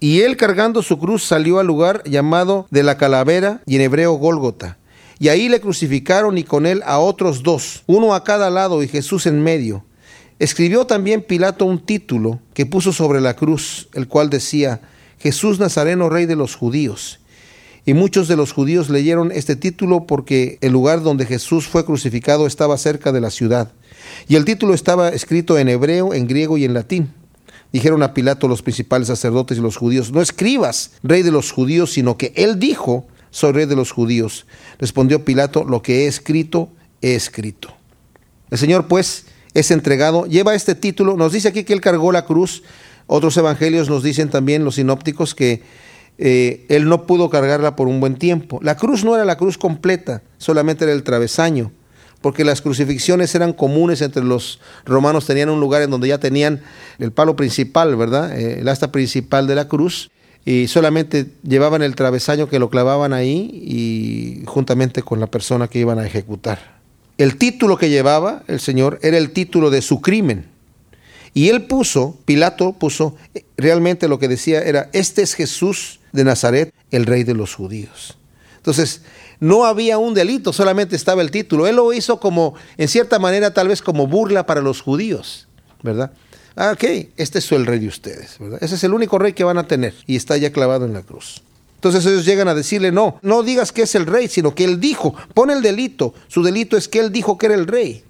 Y 0.00 0.22
él 0.22 0.38
cargando 0.38 0.82
su 0.82 0.98
cruz 0.98 1.24
salió 1.24 1.58
al 1.58 1.66
lugar 1.66 2.02
llamado 2.04 2.66
de 2.70 2.82
la 2.82 2.96
calavera 2.96 3.60
y 3.66 3.76
en 3.76 3.82
hebreo 3.82 4.14
Gólgota. 4.14 4.78
Y 5.18 5.28
ahí 5.28 5.50
le 5.50 5.60
crucificaron 5.60 6.38
y 6.38 6.44
con 6.44 6.64
él 6.64 6.82
a 6.86 6.98
otros 6.98 7.42
dos, 7.42 7.82
uno 7.86 8.14
a 8.14 8.24
cada 8.24 8.48
lado 8.48 8.82
y 8.82 8.88
Jesús 8.88 9.26
en 9.26 9.42
medio. 9.42 9.84
Escribió 10.38 10.86
también 10.86 11.20
Pilato 11.20 11.66
un 11.66 11.84
título 11.84 12.40
que 12.54 12.64
puso 12.64 12.94
sobre 12.94 13.20
la 13.20 13.36
cruz, 13.36 13.90
el 13.92 14.08
cual 14.08 14.30
decía, 14.30 14.80
Jesús 15.18 15.58
Nazareno, 15.58 16.08
rey 16.08 16.24
de 16.24 16.36
los 16.36 16.54
judíos. 16.54 17.20
Y 17.88 17.94
muchos 17.94 18.28
de 18.28 18.36
los 18.36 18.52
judíos 18.52 18.90
leyeron 18.90 19.32
este 19.32 19.56
título 19.56 20.04
porque 20.06 20.58
el 20.60 20.72
lugar 20.72 21.02
donde 21.02 21.24
Jesús 21.24 21.68
fue 21.68 21.86
crucificado 21.86 22.46
estaba 22.46 22.76
cerca 22.76 23.12
de 23.12 23.22
la 23.22 23.30
ciudad. 23.30 23.72
Y 24.28 24.36
el 24.36 24.44
título 24.44 24.74
estaba 24.74 25.08
escrito 25.08 25.56
en 25.56 25.70
hebreo, 25.70 26.12
en 26.12 26.28
griego 26.28 26.58
y 26.58 26.66
en 26.66 26.74
latín. 26.74 27.14
Dijeron 27.72 28.02
a 28.02 28.12
Pilato 28.12 28.46
los 28.46 28.60
principales 28.60 29.08
sacerdotes 29.08 29.56
y 29.56 29.62
los 29.62 29.78
judíos, 29.78 30.12
no 30.12 30.20
escribas, 30.20 30.90
rey 31.02 31.22
de 31.22 31.30
los 31.30 31.50
judíos, 31.50 31.90
sino 31.90 32.18
que 32.18 32.34
él 32.36 32.58
dijo, 32.58 33.06
soy 33.30 33.52
rey 33.52 33.64
de 33.64 33.76
los 33.76 33.90
judíos. 33.90 34.44
Respondió 34.78 35.24
Pilato, 35.24 35.64
lo 35.64 35.80
que 35.80 36.04
he 36.04 36.08
escrito, 36.08 36.68
he 37.00 37.14
escrito. 37.14 37.74
El 38.50 38.58
Señor 38.58 38.86
pues 38.86 39.24
es 39.54 39.70
entregado, 39.70 40.26
lleva 40.26 40.54
este 40.54 40.74
título, 40.74 41.16
nos 41.16 41.32
dice 41.32 41.48
aquí 41.48 41.64
que 41.64 41.72
él 41.72 41.80
cargó 41.80 42.12
la 42.12 42.26
cruz, 42.26 42.64
otros 43.06 43.34
evangelios 43.38 43.88
nos 43.88 44.02
dicen 44.02 44.28
también, 44.28 44.62
los 44.62 44.74
sinópticos, 44.74 45.34
que 45.34 45.62
eh, 46.18 46.66
él 46.68 46.88
no 46.88 47.06
pudo 47.06 47.30
cargarla 47.30 47.76
por 47.76 47.88
un 47.88 48.00
buen 48.00 48.16
tiempo. 48.16 48.58
La 48.62 48.76
cruz 48.76 49.04
no 49.04 49.14
era 49.14 49.24
la 49.24 49.36
cruz 49.36 49.56
completa, 49.56 50.22
solamente 50.36 50.84
era 50.84 50.92
el 50.92 51.04
travesaño, 51.04 51.72
porque 52.20 52.44
las 52.44 52.60
crucifixiones 52.60 53.34
eran 53.34 53.52
comunes 53.52 54.02
entre 54.02 54.24
los 54.24 54.60
romanos, 54.84 55.26
tenían 55.26 55.48
un 55.48 55.60
lugar 55.60 55.82
en 55.82 55.90
donde 55.90 56.08
ya 56.08 56.18
tenían 56.18 56.60
el 56.98 57.12
palo 57.12 57.36
principal, 57.36 57.96
¿verdad? 57.96 58.38
Eh, 58.38 58.60
el 58.60 58.68
asta 58.68 58.92
principal 58.92 59.46
de 59.46 59.54
la 59.54 59.68
cruz, 59.68 60.10
y 60.44 60.66
solamente 60.66 61.26
llevaban 61.42 61.82
el 61.82 61.94
travesaño 61.94 62.48
que 62.48 62.58
lo 62.58 62.70
clavaban 62.70 63.12
ahí 63.12 63.50
y 63.52 64.44
juntamente 64.46 65.02
con 65.02 65.20
la 65.20 65.26
persona 65.26 65.68
que 65.68 65.78
iban 65.78 65.98
a 65.98 66.06
ejecutar. 66.06 66.78
El 67.18 67.36
título 67.36 67.76
que 67.76 67.90
llevaba 67.90 68.44
el 68.46 68.58
Señor 68.58 68.98
era 69.02 69.18
el 69.18 69.32
título 69.32 69.70
de 69.70 69.82
su 69.82 70.00
crimen. 70.00 70.46
Y 71.38 71.50
él 71.50 71.66
puso, 71.66 72.18
Pilato 72.24 72.72
puso, 72.72 73.14
realmente 73.56 74.08
lo 74.08 74.18
que 74.18 74.26
decía 74.26 74.60
era, 74.60 74.90
este 74.92 75.22
es 75.22 75.34
Jesús 75.34 76.00
de 76.10 76.24
Nazaret, 76.24 76.74
el 76.90 77.06
rey 77.06 77.22
de 77.22 77.34
los 77.34 77.54
judíos. 77.54 78.18
Entonces, 78.56 79.02
no 79.38 79.64
había 79.64 79.98
un 79.98 80.14
delito, 80.14 80.52
solamente 80.52 80.96
estaba 80.96 81.22
el 81.22 81.30
título. 81.30 81.68
Él 81.68 81.76
lo 81.76 81.92
hizo 81.92 82.18
como, 82.18 82.54
en 82.76 82.88
cierta 82.88 83.20
manera, 83.20 83.54
tal 83.54 83.68
vez 83.68 83.82
como 83.82 84.08
burla 84.08 84.46
para 84.46 84.62
los 84.62 84.80
judíos, 84.80 85.46
¿verdad? 85.84 86.10
Ah, 86.56 86.72
ok, 86.72 87.12
este 87.16 87.38
es 87.38 87.52
el 87.52 87.66
rey 87.66 87.78
de 87.78 87.86
ustedes, 87.86 88.36
¿verdad? 88.40 88.58
Ese 88.60 88.74
es 88.74 88.82
el 88.82 88.92
único 88.92 89.16
rey 89.20 89.32
que 89.32 89.44
van 89.44 89.58
a 89.58 89.68
tener 89.68 89.94
y 90.08 90.16
está 90.16 90.36
ya 90.38 90.50
clavado 90.50 90.86
en 90.86 90.92
la 90.92 91.02
cruz. 91.02 91.42
Entonces 91.76 92.04
ellos 92.04 92.24
llegan 92.24 92.48
a 92.48 92.54
decirle, 92.56 92.90
no, 92.90 93.20
no 93.22 93.44
digas 93.44 93.70
que 93.70 93.82
es 93.82 93.94
el 93.94 94.06
rey, 94.06 94.26
sino 94.26 94.56
que 94.56 94.64
él 94.64 94.80
dijo, 94.80 95.14
pone 95.34 95.52
el 95.52 95.62
delito, 95.62 96.14
su 96.26 96.42
delito 96.42 96.76
es 96.76 96.88
que 96.88 96.98
él 96.98 97.12
dijo 97.12 97.38
que 97.38 97.46
era 97.46 97.54
el 97.54 97.68
rey. 97.68 98.02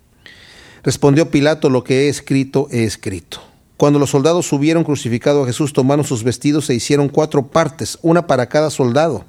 Respondió 0.83 1.31
Pilato, 1.31 1.71
lo 1.71 1.85
que 1.85 2.07
he 2.07 2.09
escrito, 2.09 2.69
he 2.71 2.85
escrito. 2.85 3.41
Cuando 3.77 3.99
los 3.99 4.11
soldados 4.11 4.47
subieron 4.47 4.85
crucificado 4.85 5.43
a 5.43 5.47
Jesús, 5.47 5.73
tomaron 5.73 6.05
sus 6.05 6.25
vestidos 6.25 6.69
e 6.69 6.75
hicieron 6.75 7.09
cuatro 7.09 7.47
partes, 7.47 7.99
una 8.03 8.27
para 8.27 8.49
cada 8.49 8.71
soldado. 8.71 9.25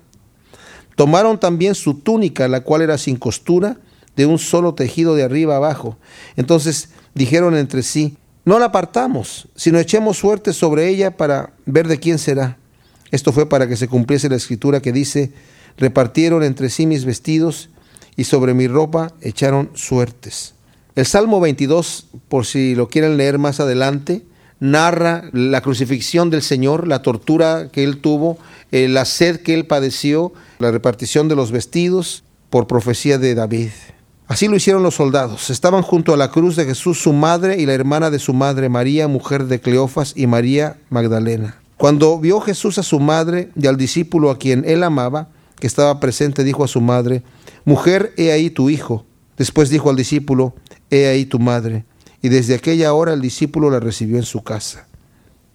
Tomaron 0.95 1.39
también 1.39 1.75
su 1.75 1.93
túnica, 1.95 2.47
la 2.47 2.61
cual 2.61 2.81
era 2.81 2.97
sin 2.97 3.15
costura, 3.15 3.77
de 4.15 4.25
un 4.25 4.39
solo 4.39 4.73
tejido 4.73 5.15
de 5.15 5.23
arriba 5.23 5.55
abajo. 5.55 5.97
Entonces 6.35 6.89
dijeron 7.13 7.55
entre 7.55 7.83
sí, 7.83 8.17
no 8.43 8.59
la 8.59 8.65
apartamos, 8.65 9.47
sino 9.55 9.79
echemos 9.79 10.17
suerte 10.17 10.51
sobre 10.53 10.89
ella 10.89 11.15
para 11.15 11.53
ver 11.65 11.87
de 11.87 11.99
quién 11.99 12.17
será. 12.17 12.57
Esto 13.11 13.31
fue 13.31 13.47
para 13.47 13.67
que 13.67 13.77
se 13.77 13.87
cumpliese 13.87 14.29
la 14.29 14.35
escritura 14.35 14.81
que 14.81 14.91
dice, 14.91 15.31
repartieron 15.77 16.43
entre 16.43 16.69
sí 16.69 16.85
mis 16.85 17.05
vestidos 17.05 17.69
y 18.15 18.25
sobre 18.25 18.53
mi 18.53 18.67
ropa 18.67 19.13
echaron 19.21 19.69
suertes. 19.75 20.55
El 20.95 21.05
Salmo 21.05 21.39
22, 21.39 22.07
por 22.27 22.45
si 22.45 22.75
lo 22.75 22.89
quieren 22.89 23.17
leer 23.17 23.37
más 23.37 23.59
adelante, 23.59 24.23
narra 24.59 25.29
la 25.31 25.61
crucifixión 25.61 26.29
del 26.29 26.41
Señor, 26.41 26.87
la 26.87 27.01
tortura 27.01 27.69
que 27.71 27.83
él 27.83 27.97
tuvo, 27.97 28.37
eh, 28.71 28.87
la 28.87 29.05
sed 29.05 29.41
que 29.41 29.53
él 29.53 29.65
padeció, 29.65 30.33
la 30.59 30.71
repartición 30.71 31.27
de 31.27 31.35
los 31.35 31.51
vestidos 31.51 32.23
por 32.49 32.67
profecía 32.67 33.17
de 33.17 33.35
David. 33.35 33.69
Así 34.27 34.47
lo 34.47 34.55
hicieron 34.55 34.83
los 34.83 34.95
soldados. 34.95 35.49
Estaban 35.49 35.81
junto 35.81 36.13
a 36.13 36.17
la 36.17 36.29
cruz 36.29 36.55
de 36.55 36.65
Jesús 36.65 37.01
su 37.01 37.13
madre 37.13 37.57
y 37.59 37.65
la 37.65 37.73
hermana 37.73 38.11
de 38.11 38.19
su 38.19 38.33
madre, 38.33 38.69
María, 38.69 39.07
mujer 39.07 39.45
de 39.45 39.59
Cleofas, 39.59 40.13
y 40.15 40.27
María 40.27 40.77
Magdalena. 40.89 41.59
Cuando 41.77 42.19
vio 42.19 42.39
Jesús 42.41 42.77
a 42.77 42.83
su 42.83 42.99
madre 42.99 43.49
y 43.55 43.65
al 43.65 43.77
discípulo 43.77 44.29
a 44.29 44.37
quien 44.37 44.65
él 44.67 44.83
amaba, 44.83 45.29
que 45.59 45.65
estaba 45.65 45.99
presente, 45.99 46.43
dijo 46.43 46.63
a 46.63 46.67
su 46.67 46.81
madre, 46.81 47.23
Mujer, 47.65 48.13
he 48.17 48.31
ahí 48.31 48.49
tu 48.49 48.69
hijo. 48.69 49.05
Después 49.39 49.69
dijo 49.69 49.89
al 49.89 49.95
discípulo, 49.95 50.53
He 50.91 51.07
ahí 51.07 51.25
tu 51.25 51.39
madre. 51.39 51.85
Y 52.21 52.27
desde 52.27 52.55
aquella 52.55 52.93
hora 52.93 53.13
el 53.13 53.21
discípulo 53.21 53.71
la 53.71 53.79
recibió 53.79 54.17
en 54.17 54.23
su 54.23 54.43
casa. 54.43 54.85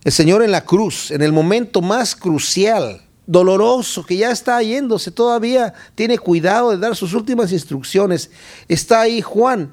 El 0.02 0.12
Señor 0.12 0.42
en 0.42 0.50
la 0.50 0.64
cruz, 0.64 1.10
en 1.10 1.20
el 1.20 1.32
momento 1.32 1.82
más 1.82 2.16
crucial 2.16 3.02
doloroso, 3.26 4.04
que 4.04 4.16
ya 4.16 4.30
está 4.30 4.62
yéndose, 4.62 5.10
todavía 5.10 5.74
tiene 5.94 6.18
cuidado 6.18 6.70
de 6.70 6.78
dar 6.78 6.96
sus 6.96 7.12
últimas 7.12 7.52
instrucciones. 7.52 8.30
Está 8.68 9.02
ahí 9.02 9.20
Juan, 9.20 9.70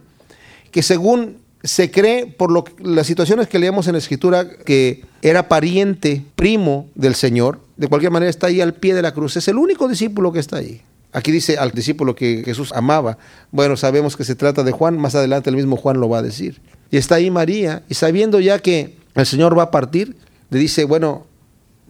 que 0.71 0.83
según 0.83 1.37
se 1.63 1.89
cree 1.89 2.27
por 2.27 2.51
las 2.81 3.07
situaciones 3.07 3.47
que 3.47 3.59
leemos 3.59 3.87
en 3.87 3.93
la 3.93 3.99
escritura, 3.99 4.49
que 4.49 5.05
era 5.21 5.47
pariente, 5.47 6.25
primo 6.35 6.89
del 6.95 7.15
Señor, 7.15 7.61
de 7.77 7.87
cualquier 7.87 8.11
manera 8.11 8.29
está 8.29 8.47
ahí 8.47 8.59
al 8.59 8.73
pie 8.73 8.93
de 8.93 9.01
la 9.01 9.13
cruz. 9.13 9.37
Es 9.37 9.47
el 9.47 9.57
único 9.57 9.87
discípulo 9.87 10.33
que 10.33 10.39
está 10.39 10.57
ahí. 10.57 10.81
Aquí 11.13 11.31
dice 11.31 11.57
al 11.57 11.71
discípulo 11.71 12.15
que 12.15 12.43
Jesús 12.45 12.71
amaba. 12.73 13.17
Bueno, 13.51 13.77
sabemos 13.77 14.15
que 14.15 14.23
se 14.23 14.35
trata 14.35 14.63
de 14.63 14.71
Juan, 14.71 14.97
más 14.97 15.15
adelante 15.15 15.49
el 15.49 15.55
mismo 15.55 15.77
Juan 15.77 15.99
lo 15.99 16.09
va 16.09 16.19
a 16.19 16.21
decir. 16.21 16.61
Y 16.89 16.97
está 16.97 17.15
ahí 17.15 17.29
María, 17.31 17.83
y 17.89 17.95
sabiendo 17.95 18.39
ya 18.39 18.59
que 18.59 18.97
el 19.15 19.25
Señor 19.25 19.57
va 19.57 19.63
a 19.63 19.71
partir, 19.71 20.15
le 20.49 20.59
dice, 20.59 20.85
bueno, 20.85 21.25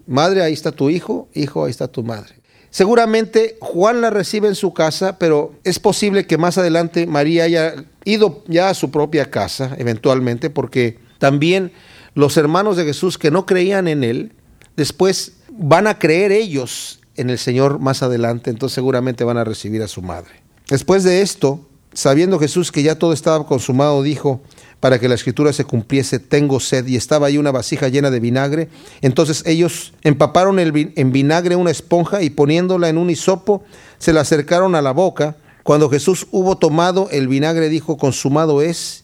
Madre, 0.07 0.41
ahí 0.41 0.53
está 0.53 0.71
tu 0.71 0.89
hijo, 0.89 1.29
hijo, 1.33 1.65
ahí 1.65 1.71
está 1.71 1.87
tu 1.87 2.03
madre. 2.03 2.35
Seguramente 2.69 3.57
Juan 3.59 4.01
la 4.01 4.09
recibe 4.09 4.47
en 4.47 4.55
su 4.55 4.73
casa, 4.73 5.17
pero 5.19 5.53
es 5.63 5.79
posible 5.79 6.25
que 6.25 6.37
más 6.37 6.57
adelante 6.57 7.05
María 7.05 7.43
haya 7.43 7.75
ido 8.05 8.43
ya 8.47 8.69
a 8.69 8.73
su 8.73 8.91
propia 8.91 9.29
casa, 9.29 9.75
eventualmente, 9.77 10.49
porque 10.49 10.99
también 11.19 11.71
los 12.13 12.37
hermanos 12.37 12.77
de 12.77 12.85
Jesús 12.85 13.17
que 13.17 13.31
no 13.31 13.45
creían 13.45 13.87
en 13.87 14.03
él, 14.03 14.33
después 14.77 15.33
van 15.49 15.87
a 15.87 15.99
creer 15.99 16.31
ellos 16.31 17.00
en 17.15 17.29
el 17.29 17.37
Señor 17.37 17.79
más 17.79 18.03
adelante, 18.03 18.49
entonces 18.49 18.75
seguramente 18.75 19.23
van 19.23 19.37
a 19.37 19.43
recibir 19.43 19.81
a 19.83 19.87
su 19.87 20.01
madre. 20.01 20.31
Después 20.69 21.03
de 21.03 21.21
esto, 21.21 21.59
sabiendo 21.93 22.39
Jesús 22.39 22.71
que 22.71 22.83
ya 22.83 22.95
todo 22.97 23.13
estaba 23.13 23.45
consumado, 23.45 24.03
dijo, 24.03 24.41
para 24.79 24.97
que 24.99 25.07
la 25.07 25.15
escritura 25.15 25.53
se 25.53 25.63
cumpliese, 25.63 26.19
tengo 26.19 26.59
sed, 26.59 26.87
y 26.87 26.95
estaba 26.95 27.27
ahí 27.27 27.37
una 27.37 27.51
vasija 27.51 27.87
llena 27.87 28.09
de 28.09 28.19
vinagre. 28.19 28.69
Entonces 29.01 29.43
ellos 29.45 29.93
empaparon 30.01 30.57
en 30.59 31.11
vinagre 31.11 31.55
una 31.55 31.69
esponja 31.69 32.23
y 32.23 32.31
poniéndola 32.31 32.89
en 32.89 32.97
un 32.97 33.09
hisopo, 33.09 33.63
se 33.99 34.11
la 34.11 34.21
acercaron 34.21 34.73
a 34.73 34.81
la 34.81 34.91
boca. 34.91 35.37
Cuando 35.63 35.89
Jesús 35.89 36.27
hubo 36.31 36.57
tomado 36.57 37.09
el 37.11 37.27
vinagre, 37.27 37.69
dijo, 37.69 37.97
consumado 37.97 38.63
es, 38.63 39.03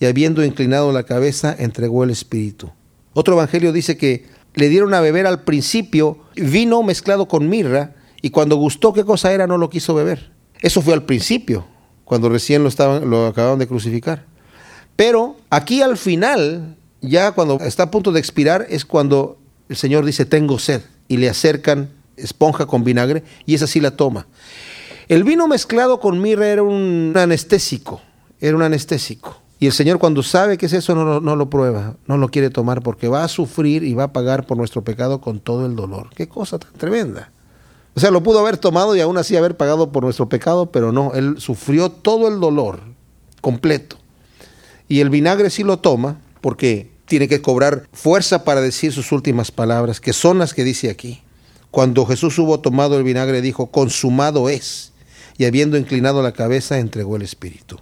y 0.00 0.06
habiendo 0.06 0.44
inclinado 0.44 0.92
la 0.92 1.02
cabeza, 1.02 1.54
entregó 1.58 2.04
el 2.04 2.10
Espíritu. 2.10 2.70
Otro 3.12 3.34
evangelio 3.34 3.72
dice 3.72 3.96
que 3.96 4.26
le 4.54 4.68
dieron 4.68 4.94
a 4.94 5.00
beber 5.00 5.26
al 5.26 5.42
principio 5.42 6.18
vino 6.34 6.82
mezclado 6.82 7.28
con 7.28 7.48
mirra, 7.48 7.94
y 8.20 8.30
cuando 8.30 8.56
gustó 8.56 8.92
qué 8.92 9.04
cosa 9.04 9.32
era, 9.32 9.46
no 9.46 9.58
lo 9.58 9.70
quiso 9.70 9.94
beber. 9.94 10.32
Eso 10.60 10.82
fue 10.82 10.94
al 10.94 11.04
principio, 11.04 11.66
cuando 12.04 12.28
recién 12.28 12.62
lo, 12.62 12.68
estaban, 12.68 13.08
lo 13.08 13.26
acababan 13.26 13.58
de 13.58 13.68
crucificar. 13.68 14.24
Pero 14.96 15.36
aquí 15.50 15.82
al 15.82 15.96
final, 15.96 16.76
ya 17.00 17.32
cuando 17.32 17.60
está 17.60 17.84
a 17.84 17.90
punto 17.90 18.10
de 18.10 18.18
expirar, 18.18 18.66
es 18.68 18.84
cuando 18.84 19.38
el 19.68 19.76
Señor 19.76 20.04
dice, 20.04 20.24
tengo 20.24 20.58
sed, 20.58 20.82
y 21.06 21.18
le 21.18 21.28
acercan 21.28 21.90
esponja 22.16 22.66
con 22.66 22.84
vinagre, 22.84 23.22
y 23.46 23.54
esa 23.54 23.66
sí 23.66 23.80
la 23.80 23.92
toma. 23.92 24.26
El 25.08 25.24
vino 25.24 25.48
mezclado 25.48 26.00
con 26.00 26.20
mirra 26.20 26.48
era 26.48 26.62
un 26.62 27.12
anestésico, 27.16 28.02
era 28.40 28.56
un 28.56 28.62
anestésico. 28.62 29.40
Y 29.60 29.66
el 29.66 29.72
Señor 29.72 29.98
cuando 29.98 30.22
sabe 30.22 30.56
que 30.56 30.66
es 30.66 30.72
eso 30.72 30.94
no, 30.94 31.20
no, 31.20 31.36
lo 31.36 31.50
prueba, 31.50 31.96
no 32.06 32.16
lo 32.16 32.28
quiere 32.28 32.50
tomar 32.50 32.82
porque 32.82 33.08
va 33.08 33.24
a 33.24 33.28
sufrir 33.28 33.82
y 33.82 33.94
va 33.94 34.04
a 34.04 34.12
pagar 34.12 34.46
por 34.46 34.56
nuestro 34.56 34.84
pecado 34.84 35.20
con 35.20 35.40
todo 35.40 35.66
el 35.66 35.74
dolor. 35.74 36.10
Qué 36.14 36.28
cosa 36.28 36.58
tan 36.58 36.72
tremenda. 36.74 37.32
O 37.94 38.00
sea, 38.00 38.12
lo 38.12 38.22
pudo 38.22 38.38
haber 38.38 38.58
tomado 38.58 38.94
y 38.94 39.00
aún 39.00 39.18
así 39.18 39.36
haber 39.36 39.56
pagado 39.56 39.90
por 39.90 40.04
nuestro 40.04 40.28
pecado, 40.28 40.70
pero 40.70 40.92
no, 40.92 41.12
Él 41.14 41.40
sufrió 41.40 41.90
todo 41.90 42.28
el 42.28 42.38
dolor 42.38 42.80
completo. 43.40 43.96
Y 44.86 45.00
el 45.00 45.10
vinagre 45.10 45.50
sí 45.50 45.64
lo 45.64 45.80
toma 45.80 46.20
porque 46.40 46.92
tiene 47.06 47.26
que 47.26 47.42
cobrar 47.42 47.88
fuerza 47.92 48.44
para 48.44 48.60
decir 48.60 48.92
sus 48.92 49.10
últimas 49.10 49.50
palabras, 49.50 50.00
que 50.00 50.12
son 50.12 50.38
las 50.38 50.54
que 50.54 50.62
dice 50.62 50.90
aquí. 50.90 51.22
Cuando 51.72 52.06
Jesús 52.06 52.38
hubo 52.38 52.60
tomado 52.60 52.96
el 52.96 53.02
vinagre, 53.02 53.42
dijo, 53.42 53.66
consumado 53.66 54.48
es. 54.48 54.92
Y 55.36 55.46
habiendo 55.46 55.76
inclinado 55.76 56.22
la 56.22 56.32
cabeza, 56.32 56.78
entregó 56.78 57.16
el 57.16 57.22
Espíritu. 57.22 57.80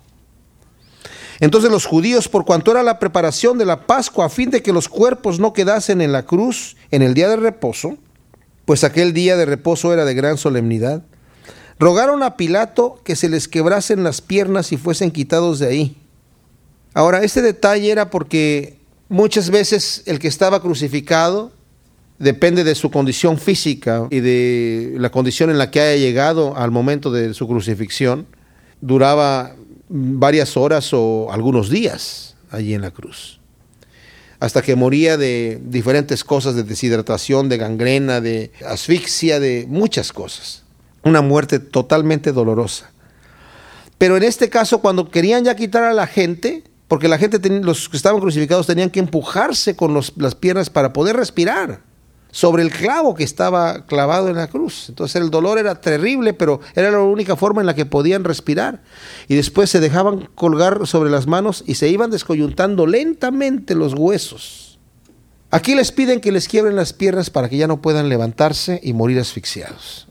Entonces 1.40 1.70
los 1.70 1.86
judíos, 1.86 2.28
por 2.28 2.44
cuanto 2.44 2.70
era 2.70 2.82
la 2.82 2.98
preparación 2.98 3.58
de 3.58 3.66
la 3.66 3.86
Pascua, 3.86 4.26
a 4.26 4.30
fin 4.30 4.50
de 4.50 4.62
que 4.62 4.72
los 4.72 4.88
cuerpos 4.88 5.38
no 5.38 5.52
quedasen 5.52 6.00
en 6.00 6.12
la 6.12 6.24
cruz 6.24 6.76
en 6.90 7.02
el 7.02 7.14
día 7.14 7.28
de 7.28 7.36
reposo, 7.36 7.98
pues 8.64 8.84
aquel 8.84 9.12
día 9.12 9.36
de 9.36 9.44
reposo 9.44 9.92
era 9.92 10.04
de 10.04 10.14
gran 10.14 10.38
solemnidad, 10.38 11.02
rogaron 11.78 12.22
a 12.22 12.36
Pilato 12.36 13.00
que 13.04 13.16
se 13.16 13.28
les 13.28 13.48
quebrasen 13.48 14.02
las 14.02 14.20
piernas 14.20 14.72
y 14.72 14.76
fuesen 14.76 15.10
quitados 15.10 15.58
de 15.58 15.66
ahí. 15.66 15.96
Ahora, 16.94 17.22
este 17.22 17.42
detalle 17.42 17.90
era 17.90 18.10
porque 18.10 18.78
muchas 19.08 19.50
veces 19.50 20.02
el 20.06 20.18
que 20.18 20.28
estaba 20.28 20.62
crucificado 20.62 21.52
depende 22.18 22.64
de 22.64 22.74
su 22.74 22.90
condición 22.90 23.38
física 23.38 24.06
y 24.10 24.20
de 24.20 24.94
la 24.96 25.10
condición 25.10 25.50
en 25.50 25.58
la 25.58 25.70
que 25.70 25.80
haya 25.80 25.96
llegado 25.96 26.56
al 26.56 26.70
momento 26.70 27.12
de 27.12 27.34
su 27.34 27.46
crucifixión, 27.46 28.26
duraba 28.80 29.54
varias 29.88 30.56
horas 30.56 30.90
o 30.92 31.28
algunos 31.30 31.70
días 31.70 32.36
allí 32.50 32.74
en 32.74 32.82
la 32.82 32.90
cruz. 32.90 33.40
Hasta 34.38 34.62
que 34.62 34.76
moría 34.76 35.16
de 35.16 35.60
diferentes 35.62 36.22
cosas, 36.22 36.54
de 36.54 36.62
deshidratación, 36.62 37.48
de 37.48 37.56
gangrena, 37.56 38.20
de 38.20 38.52
asfixia, 38.66 39.40
de 39.40 39.66
muchas 39.68 40.12
cosas. 40.12 40.64
Una 41.02 41.22
muerte 41.22 41.58
totalmente 41.58 42.32
dolorosa. 42.32 42.90
Pero 43.96 44.16
en 44.16 44.24
este 44.24 44.50
caso, 44.50 44.80
cuando 44.80 45.10
querían 45.10 45.44
ya 45.44 45.56
quitar 45.56 45.84
a 45.84 45.94
la 45.94 46.06
gente, 46.06 46.64
porque 46.86 47.08
la 47.08 47.16
gente, 47.16 47.38
los 47.48 47.88
que 47.88 47.96
estaban 47.96 48.20
crucificados, 48.20 48.66
tenían 48.66 48.90
que 48.90 49.00
empujarse 49.00 49.74
con 49.74 49.94
las 49.94 50.34
piernas 50.34 50.68
para 50.68 50.92
poder 50.92 51.16
respirar 51.16 51.80
sobre 52.36 52.62
el 52.62 52.70
clavo 52.70 53.14
que 53.14 53.24
estaba 53.24 53.86
clavado 53.86 54.28
en 54.28 54.36
la 54.36 54.48
cruz. 54.48 54.90
Entonces 54.90 55.22
el 55.22 55.30
dolor 55.30 55.56
era 55.58 55.80
terrible, 55.80 56.34
pero 56.34 56.60
era 56.74 56.90
la 56.90 57.00
única 57.00 57.34
forma 57.34 57.62
en 57.62 57.66
la 57.66 57.74
que 57.74 57.86
podían 57.86 58.24
respirar. 58.24 58.82
Y 59.26 59.36
después 59.36 59.70
se 59.70 59.80
dejaban 59.80 60.28
colgar 60.34 60.86
sobre 60.86 61.08
las 61.08 61.26
manos 61.26 61.64
y 61.66 61.76
se 61.76 61.88
iban 61.88 62.10
descoyuntando 62.10 62.86
lentamente 62.86 63.74
los 63.74 63.94
huesos. 63.94 64.78
Aquí 65.50 65.74
les 65.74 65.92
piden 65.92 66.20
que 66.20 66.30
les 66.30 66.46
quiebren 66.46 66.76
las 66.76 66.92
piernas 66.92 67.30
para 67.30 67.48
que 67.48 67.56
ya 67.56 67.68
no 67.68 67.80
puedan 67.80 68.10
levantarse 68.10 68.80
y 68.82 68.92
morir 68.92 69.18
asfixiados. 69.18 70.06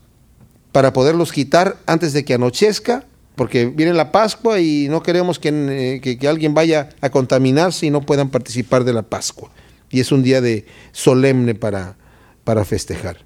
Para 0.72 0.92
poderlos 0.92 1.30
quitar 1.30 1.76
antes 1.86 2.12
de 2.12 2.24
que 2.24 2.34
anochezca, 2.34 3.04
porque 3.36 3.66
viene 3.66 3.92
la 3.92 4.10
Pascua 4.10 4.58
y 4.58 4.88
no 4.88 5.00
queremos 5.04 5.38
que, 5.38 6.00
eh, 6.02 6.18
que 6.18 6.26
alguien 6.26 6.54
vaya 6.54 6.88
a 7.00 7.08
contaminarse 7.08 7.86
y 7.86 7.90
no 7.90 8.00
puedan 8.00 8.30
participar 8.30 8.82
de 8.82 8.94
la 8.94 9.02
Pascua. 9.02 9.52
Y 9.90 10.00
es 10.00 10.10
un 10.10 10.24
día 10.24 10.40
de 10.40 10.66
solemne 10.90 11.54
para, 11.54 11.94
para 12.46 12.64
festejar. 12.64 13.18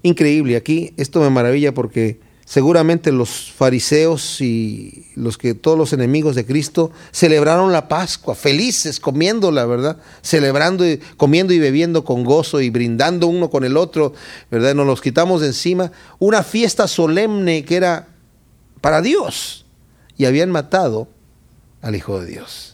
Increíble, 0.00 0.56
aquí 0.56 0.94
esto 0.96 1.20
me 1.20 1.28
maravilla 1.28 1.74
porque 1.74 2.18
seguramente 2.46 3.12
los 3.12 3.52
fariseos 3.52 4.40
y 4.40 5.10
los 5.16 5.36
que 5.36 5.52
todos 5.52 5.76
los 5.76 5.92
enemigos 5.92 6.34
de 6.34 6.46
Cristo 6.46 6.92
celebraron 7.10 7.72
la 7.72 7.86
Pascua, 7.86 8.34
felices, 8.34 9.00
comiéndola, 9.00 9.66
¿verdad? 9.66 9.98
Celebrando, 10.22 10.88
y, 10.88 10.96
comiendo 11.18 11.52
y 11.52 11.58
bebiendo 11.58 12.04
con 12.04 12.24
gozo 12.24 12.62
y 12.62 12.70
brindando 12.70 13.26
uno 13.26 13.50
con 13.50 13.64
el 13.64 13.76
otro, 13.76 14.14
¿verdad? 14.50 14.74
Nos 14.74 14.86
los 14.86 15.02
quitamos 15.02 15.42
de 15.42 15.48
encima. 15.48 15.92
Una 16.18 16.42
fiesta 16.42 16.88
solemne 16.88 17.66
que 17.66 17.76
era 17.76 18.08
para 18.80 19.02
Dios. 19.02 19.66
Y 20.16 20.24
habían 20.24 20.50
matado 20.50 21.06
al 21.82 21.96
Hijo 21.96 22.18
de 22.18 22.30
Dios. 22.30 22.73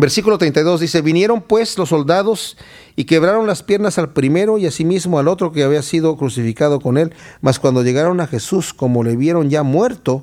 Versículo 0.00 0.38
32 0.38 0.80
dice, 0.80 1.02
vinieron 1.02 1.42
pues 1.42 1.76
los 1.76 1.88
soldados 1.88 2.56
y 2.94 3.04
quebraron 3.04 3.48
las 3.48 3.64
piernas 3.64 3.98
al 3.98 4.12
primero 4.12 4.56
y 4.56 4.66
asimismo 4.66 5.18
al 5.18 5.26
otro 5.26 5.50
que 5.50 5.64
había 5.64 5.82
sido 5.82 6.16
crucificado 6.16 6.78
con 6.78 6.98
él, 6.98 7.12
mas 7.40 7.58
cuando 7.58 7.82
llegaron 7.82 8.20
a 8.20 8.28
Jesús, 8.28 8.72
como 8.72 9.02
le 9.02 9.16
vieron 9.16 9.50
ya 9.50 9.64
muerto, 9.64 10.22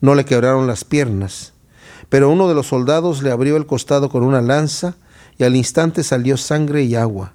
no 0.00 0.14
le 0.14 0.24
quebraron 0.24 0.68
las 0.68 0.84
piernas. 0.84 1.52
Pero 2.08 2.30
uno 2.30 2.48
de 2.48 2.54
los 2.54 2.68
soldados 2.68 3.20
le 3.24 3.32
abrió 3.32 3.56
el 3.56 3.66
costado 3.66 4.08
con 4.08 4.22
una 4.22 4.40
lanza 4.40 4.94
y 5.36 5.42
al 5.42 5.56
instante 5.56 6.04
salió 6.04 6.36
sangre 6.36 6.84
y 6.84 6.94
agua. 6.94 7.32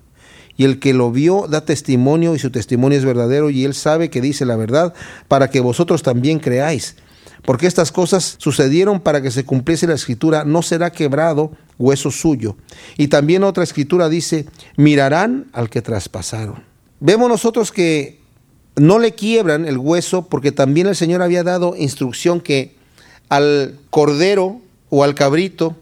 Y 0.55 0.63
el 0.63 0.79
que 0.79 0.93
lo 0.93 1.11
vio 1.11 1.47
da 1.49 1.65
testimonio 1.65 2.33
y 2.33 2.39
su 2.39 2.49
testimonio 2.49 2.97
es 2.97 3.03
verdadero 3.03 3.49
y 3.49 3.65
él 3.65 3.73
sabe 3.73 4.09
que 4.09 4.21
dice 4.21 4.45
la 4.45 4.55
verdad 4.55 4.93
para 5.27 5.49
que 5.49 5.59
vosotros 5.59 6.01
también 6.01 6.39
creáis 6.39 6.95
porque 7.45 7.67
estas 7.67 7.91
cosas 7.91 8.35
sucedieron 8.37 8.99
para 8.99 9.21
que 9.21 9.31
se 9.31 9.45
cumpliese 9.45 9.87
la 9.87 9.93
escritura, 9.93 10.45
no 10.45 10.61
será 10.61 10.91
quebrado 10.91 11.51
hueso 11.77 12.11
suyo. 12.11 12.55
Y 12.97 13.07
también 13.07 13.43
otra 13.43 13.63
escritura 13.63 14.09
dice, 14.09 14.45
mirarán 14.77 15.47
al 15.53 15.69
que 15.69 15.81
traspasaron. 15.81 16.63
Vemos 16.99 17.29
nosotros 17.29 17.71
que 17.71 18.19
no 18.75 18.99
le 18.99 19.13
quiebran 19.13 19.65
el 19.65 19.77
hueso 19.77 20.27
porque 20.27 20.51
también 20.51 20.87
el 20.87 20.95
Señor 20.95 21.21
había 21.21 21.43
dado 21.43 21.75
instrucción 21.77 22.39
que 22.39 22.75
al 23.29 23.77
cordero 23.89 24.61
o 24.89 25.03
al 25.03 25.15
cabrito 25.15 25.75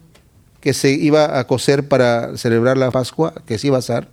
que 0.62 0.74
se 0.74 0.92
iba 0.92 1.40
a 1.40 1.48
cocer 1.48 1.88
para 1.88 2.38
celebrar 2.38 2.78
la 2.78 2.92
Pascua, 2.92 3.34
que 3.46 3.58
se 3.58 3.68
iba 3.68 3.78
a 3.78 3.80
asar, 3.80 4.10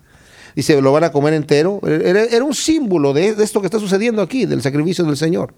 dice, 0.57 0.81
lo 0.81 0.93
van 0.93 1.05
a 1.05 1.13
comer 1.13 1.35
entero. 1.35 1.81
Era, 1.87 2.43
un 2.43 2.55
símbolo 2.55 3.13
de, 3.13 3.29
esto 3.29 3.61
que 3.61 3.67
está 3.67 3.79
sucediendo 3.79 4.23
aquí, 4.23 4.47
del 4.47 4.63
sacrificio 4.63 5.05
del 5.05 5.17
Señor. 5.17 5.55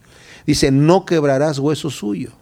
Dice, 0.46 0.70
no 0.70 1.05
quebrarás 1.05 1.59
hueso 1.59 1.90
suyo. 1.90 2.33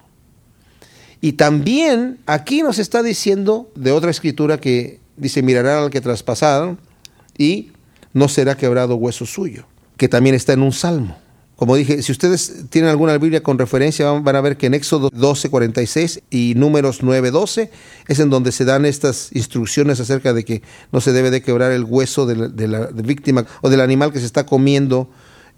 Y 1.21 1.33
también 1.33 2.19
aquí 2.27 2.63
nos 2.63 2.79
está 2.79 3.03
diciendo 3.03 3.71
de 3.75 3.93
otra 3.93 4.11
escritura 4.11 4.59
que 4.59 5.01
dice, 5.17 5.43
mirarán 5.43 5.85
al 5.85 5.91
que 5.91 6.01
traspasaron 6.01 6.79
y 7.37 7.73
no 8.13 8.29
será 8.29 8.57
quebrado 8.57 8.97
hueso 8.97 9.27
suyo, 9.27 9.67
que 9.97 10.09
también 10.09 10.35
está 10.35 10.53
en 10.53 10.63
un 10.63 10.73
salmo. 10.73 11.17
Como 11.57 11.75
dije, 11.75 12.05
si 12.05 12.13
ustedes 12.13 12.67
tienen 12.71 12.89
alguna 12.89 13.19
Biblia 13.19 13.43
con 13.43 13.59
referencia, 13.59 14.09
van 14.13 14.37
a 14.37 14.41
ver 14.41 14.57
que 14.57 14.67
en 14.67 14.75
Éxodo 14.75 15.11
12, 15.13 15.51
46 15.51 16.23
y 16.31 16.55
Números 16.55 17.03
9, 17.03 17.33
12 17.33 17.73
es 18.07 18.21
en 18.21 18.31
donde 18.31 18.53
se 18.53 18.65
dan 18.65 18.87
estas 18.87 19.31
instrucciones 19.33 19.99
acerca 19.99 20.33
de 20.33 20.45
que 20.45 20.63
no 20.93 21.01
se 21.01 21.13
debe 21.13 21.33
de 21.33 21.43
quebrar 21.43 21.73
el 21.73 21.83
hueso 21.83 22.27
de 22.27 22.37
la, 22.37 22.47
de 22.47 22.69
la 22.69 22.87
víctima 22.95 23.45
o 23.61 23.71
del 23.71 23.81
animal 23.81 24.13
que 24.13 24.21
se 24.21 24.27
está 24.27 24.47
comiendo 24.47 25.11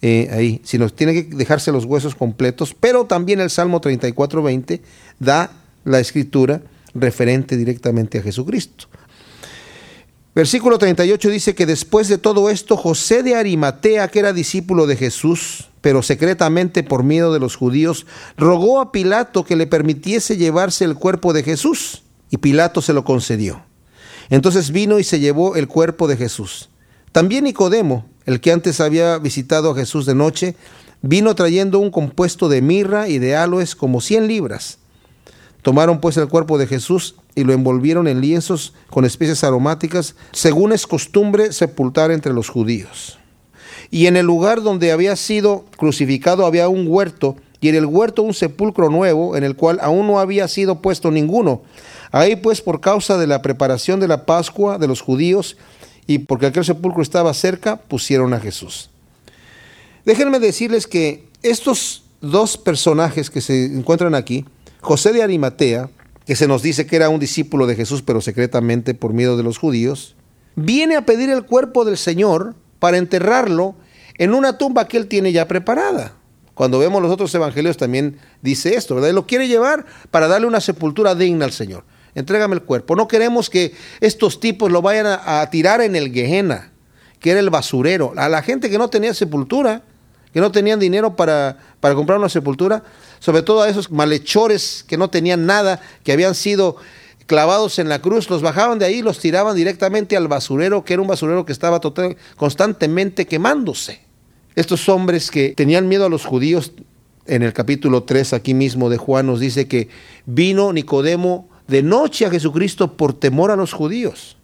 eh, 0.02 0.28
ahí, 0.32 0.60
sino 0.64 0.88
tiene 0.88 1.12
que 1.12 1.34
dejarse 1.34 1.72
los 1.72 1.84
huesos 1.84 2.14
completos, 2.14 2.74
pero 2.78 3.04
también 3.04 3.40
el 3.40 3.50
Salmo 3.50 3.80
34.20 3.80 4.80
da 5.18 5.50
la 5.84 6.00
escritura 6.00 6.62
referente 6.94 7.56
directamente 7.56 8.18
a 8.18 8.22
Jesucristo. 8.22 8.86
Versículo 10.34 10.78
38 10.78 11.28
dice 11.28 11.54
que 11.54 11.66
después 11.66 12.08
de 12.08 12.16
todo 12.16 12.50
esto, 12.50 12.76
José 12.76 13.22
de 13.22 13.34
Arimatea, 13.34 14.08
que 14.08 14.20
era 14.20 14.32
discípulo 14.32 14.86
de 14.86 14.96
Jesús, 14.96 15.68
pero 15.80 16.02
secretamente 16.02 16.82
por 16.82 17.02
miedo 17.02 17.32
de 17.32 17.40
los 17.40 17.56
judíos, 17.56 18.06
rogó 18.36 18.80
a 18.80 18.92
Pilato 18.92 19.44
que 19.44 19.56
le 19.56 19.66
permitiese 19.66 20.36
llevarse 20.36 20.84
el 20.84 20.94
cuerpo 20.94 21.32
de 21.32 21.42
Jesús, 21.42 22.04
y 22.30 22.36
Pilato 22.36 22.80
se 22.80 22.92
lo 22.92 23.04
concedió. 23.04 23.62
Entonces 24.28 24.70
vino 24.70 25.00
y 25.00 25.04
se 25.04 25.18
llevó 25.18 25.56
el 25.56 25.66
cuerpo 25.66 26.06
de 26.06 26.16
Jesús. 26.16 26.70
También 27.10 27.44
Nicodemo, 27.44 28.06
el 28.26 28.40
que 28.40 28.52
antes 28.52 28.80
había 28.80 29.18
visitado 29.18 29.70
a 29.70 29.74
Jesús 29.74 30.06
de 30.06 30.14
noche, 30.14 30.56
vino 31.02 31.34
trayendo 31.34 31.78
un 31.78 31.90
compuesto 31.90 32.48
de 32.48 32.62
mirra 32.62 33.08
y 33.08 33.18
de 33.18 33.36
aloes 33.36 33.74
como 33.74 34.00
cien 34.00 34.28
libras. 34.28 34.78
Tomaron 35.62 36.00
pues 36.00 36.16
el 36.16 36.28
cuerpo 36.28 36.58
de 36.58 36.66
Jesús 36.66 37.16
y 37.34 37.44
lo 37.44 37.52
envolvieron 37.52 38.08
en 38.08 38.20
lienzos 38.20 38.74
con 38.88 39.04
especies 39.04 39.44
aromáticas, 39.44 40.14
según 40.32 40.72
es 40.72 40.86
costumbre 40.86 41.52
sepultar 41.52 42.10
entre 42.10 42.32
los 42.32 42.48
judíos. 42.48 43.18
Y 43.90 44.06
en 44.06 44.16
el 44.16 44.26
lugar 44.26 44.62
donde 44.62 44.92
había 44.92 45.16
sido 45.16 45.64
crucificado 45.76 46.46
había 46.46 46.68
un 46.68 46.86
huerto, 46.88 47.36
y 47.60 47.68
en 47.68 47.74
el 47.74 47.86
huerto 47.86 48.22
un 48.22 48.32
sepulcro 48.32 48.88
nuevo, 48.88 49.36
en 49.36 49.44
el 49.44 49.54
cual 49.54 49.78
aún 49.82 50.06
no 50.06 50.18
había 50.18 50.48
sido 50.48 50.80
puesto 50.80 51.10
ninguno. 51.10 51.62
Ahí 52.10 52.36
pues 52.36 52.62
por 52.62 52.80
causa 52.80 53.18
de 53.18 53.26
la 53.26 53.42
preparación 53.42 54.00
de 54.00 54.08
la 54.08 54.24
Pascua 54.24 54.78
de 54.78 54.88
los 54.88 55.02
judíos, 55.02 55.56
y 56.10 56.18
porque 56.18 56.46
aquel 56.46 56.64
sepulcro 56.64 57.02
estaba 57.02 57.32
cerca, 57.34 57.76
pusieron 57.76 58.34
a 58.34 58.40
Jesús. 58.40 58.90
Déjenme 60.04 60.40
decirles 60.40 60.88
que 60.88 61.28
estos 61.44 62.02
dos 62.20 62.56
personajes 62.58 63.30
que 63.30 63.40
se 63.40 63.66
encuentran 63.66 64.16
aquí, 64.16 64.44
José 64.80 65.12
de 65.12 65.22
Arimatea, 65.22 65.88
que 66.26 66.34
se 66.34 66.48
nos 66.48 66.62
dice 66.62 66.84
que 66.84 66.96
era 66.96 67.10
un 67.10 67.20
discípulo 67.20 67.68
de 67.68 67.76
Jesús, 67.76 68.02
pero 68.02 68.20
secretamente 68.20 68.92
por 68.92 69.12
miedo 69.12 69.36
de 69.36 69.44
los 69.44 69.58
judíos, 69.58 70.16
viene 70.56 70.96
a 70.96 71.06
pedir 71.06 71.30
el 71.30 71.44
cuerpo 71.44 71.84
del 71.84 71.96
Señor 71.96 72.56
para 72.80 72.98
enterrarlo 72.98 73.76
en 74.18 74.34
una 74.34 74.58
tumba 74.58 74.88
que 74.88 74.96
él 74.96 75.06
tiene 75.06 75.30
ya 75.30 75.46
preparada. 75.46 76.16
Cuando 76.54 76.80
vemos 76.80 77.00
los 77.00 77.12
otros 77.12 77.32
evangelios 77.36 77.76
también 77.76 78.16
dice 78.42 78.74
esto, 78.74 78.96
¿verdad? 78.96 79.10
Él 79.10 79.14
lo 79.14 79.28
quiere 79.28 79.46
llevar 79.46 79.86
para 80.10 80.26
darle 80.26 80.48
una 80.48 80.60
sepultura 80.60 81.14
digna 81.14 81.44
al 81.44 81.52
Señor 81.52 81.84
entrégame 82.14 82.54
el 82.54 82.62
cuerpo. 82.62 82.96
No 82.96 83.08
queremos 83.08 83.50
que 83.50 83.74
estos 84.00 84.40
tipos 84.40 84.70
lo 84.70 84.82
vayan 84.82 85.06
a, 85.06 85.48
tirar 85.50 85.80
en 85.80 85.96
el 85.96 86.12
Gehenna, 86.12 86.72
que 87.18 87.30
era 87.30 87.40
el 87.40 87.50
basurero. 87.50 88.12
A 88.16 88.28
la 88.28 88.42
gente 88.42 88.70
que 88.70 88.78
no 88.78 88.88
tenía 88.88 89.14
sepultura, 89.14 89.82
que 90.32 90.40
no 90.40 90.52
tenían 90.52 90.78
dinero 90.78 91.16
para, 91.16 91.58
para 91.80 91.94
comprar 91.94 92.18
una 92.18 92.28
sepultura, 92.28 92.82
sobre 93.18 93.42
todo 93.42 93.62
a 93.62 93.68
esos 93.68 93.90
malhechores 93.90 94.84
que 94.86 94.96
no 94.96 95.10
tenían 95.10 95.46
nada, 95.46 95.80
que 96.04 96.12
habían 96.12 96.34
sido 96.34 96.76
clavados 97.26 97.78
en 97.78 97.88
la 97.88 98.00
cruz, 98.00 98.28
los 98.28 98.42
bajaban 98.42 98.78
de 98.78 98.86
ahí 98.86 98.96
y 98.96 99.02
los 99.02 99.20
tiraban 99.20 99.54
directamente 99.54 100.16
al 100.16 100.26
basurero, 100.26 100.84
que 100.84 100.94
era 100.94 101.02
un 101.02 101.08
basurero 101.08 101.44
que 101.44 101.52
estaba 101.52 101.78
total, 101.78 102.16
constantemente 102.36 103.26
quemándose. 103.26 104.00
Estos 104.56 104.88
hombres 104.88 105.30
que 105.30 105.50
tenían 105.50 105.86
miedo 105.86 106.06
a 106.06 106.08
los 106.08 106.24
judíos, 106.24 106.72
en 107.26 107.44
el 107.44 107.52
capítulo 107.52 108.02
3 108.02 108.32
aquí 108.32 108.54
mismo 108.54 108.90
de 108.90 108.96
Juan 108.96 109.26
nos 109.26 109.38
dice 109.38 109.68
que 109.68 109.88
vino 110.26 110.72
Nicodemo 110.72 111.48
de 111.70 111.82
noche 111.82 112.26
a 112.26 112.30
Jesucristo 112.30 112.96
por 112.96 113.14
temor 113.14 113.50
a 113.50 113.56
los 113.56 113.72
judíos. 113.72 114.36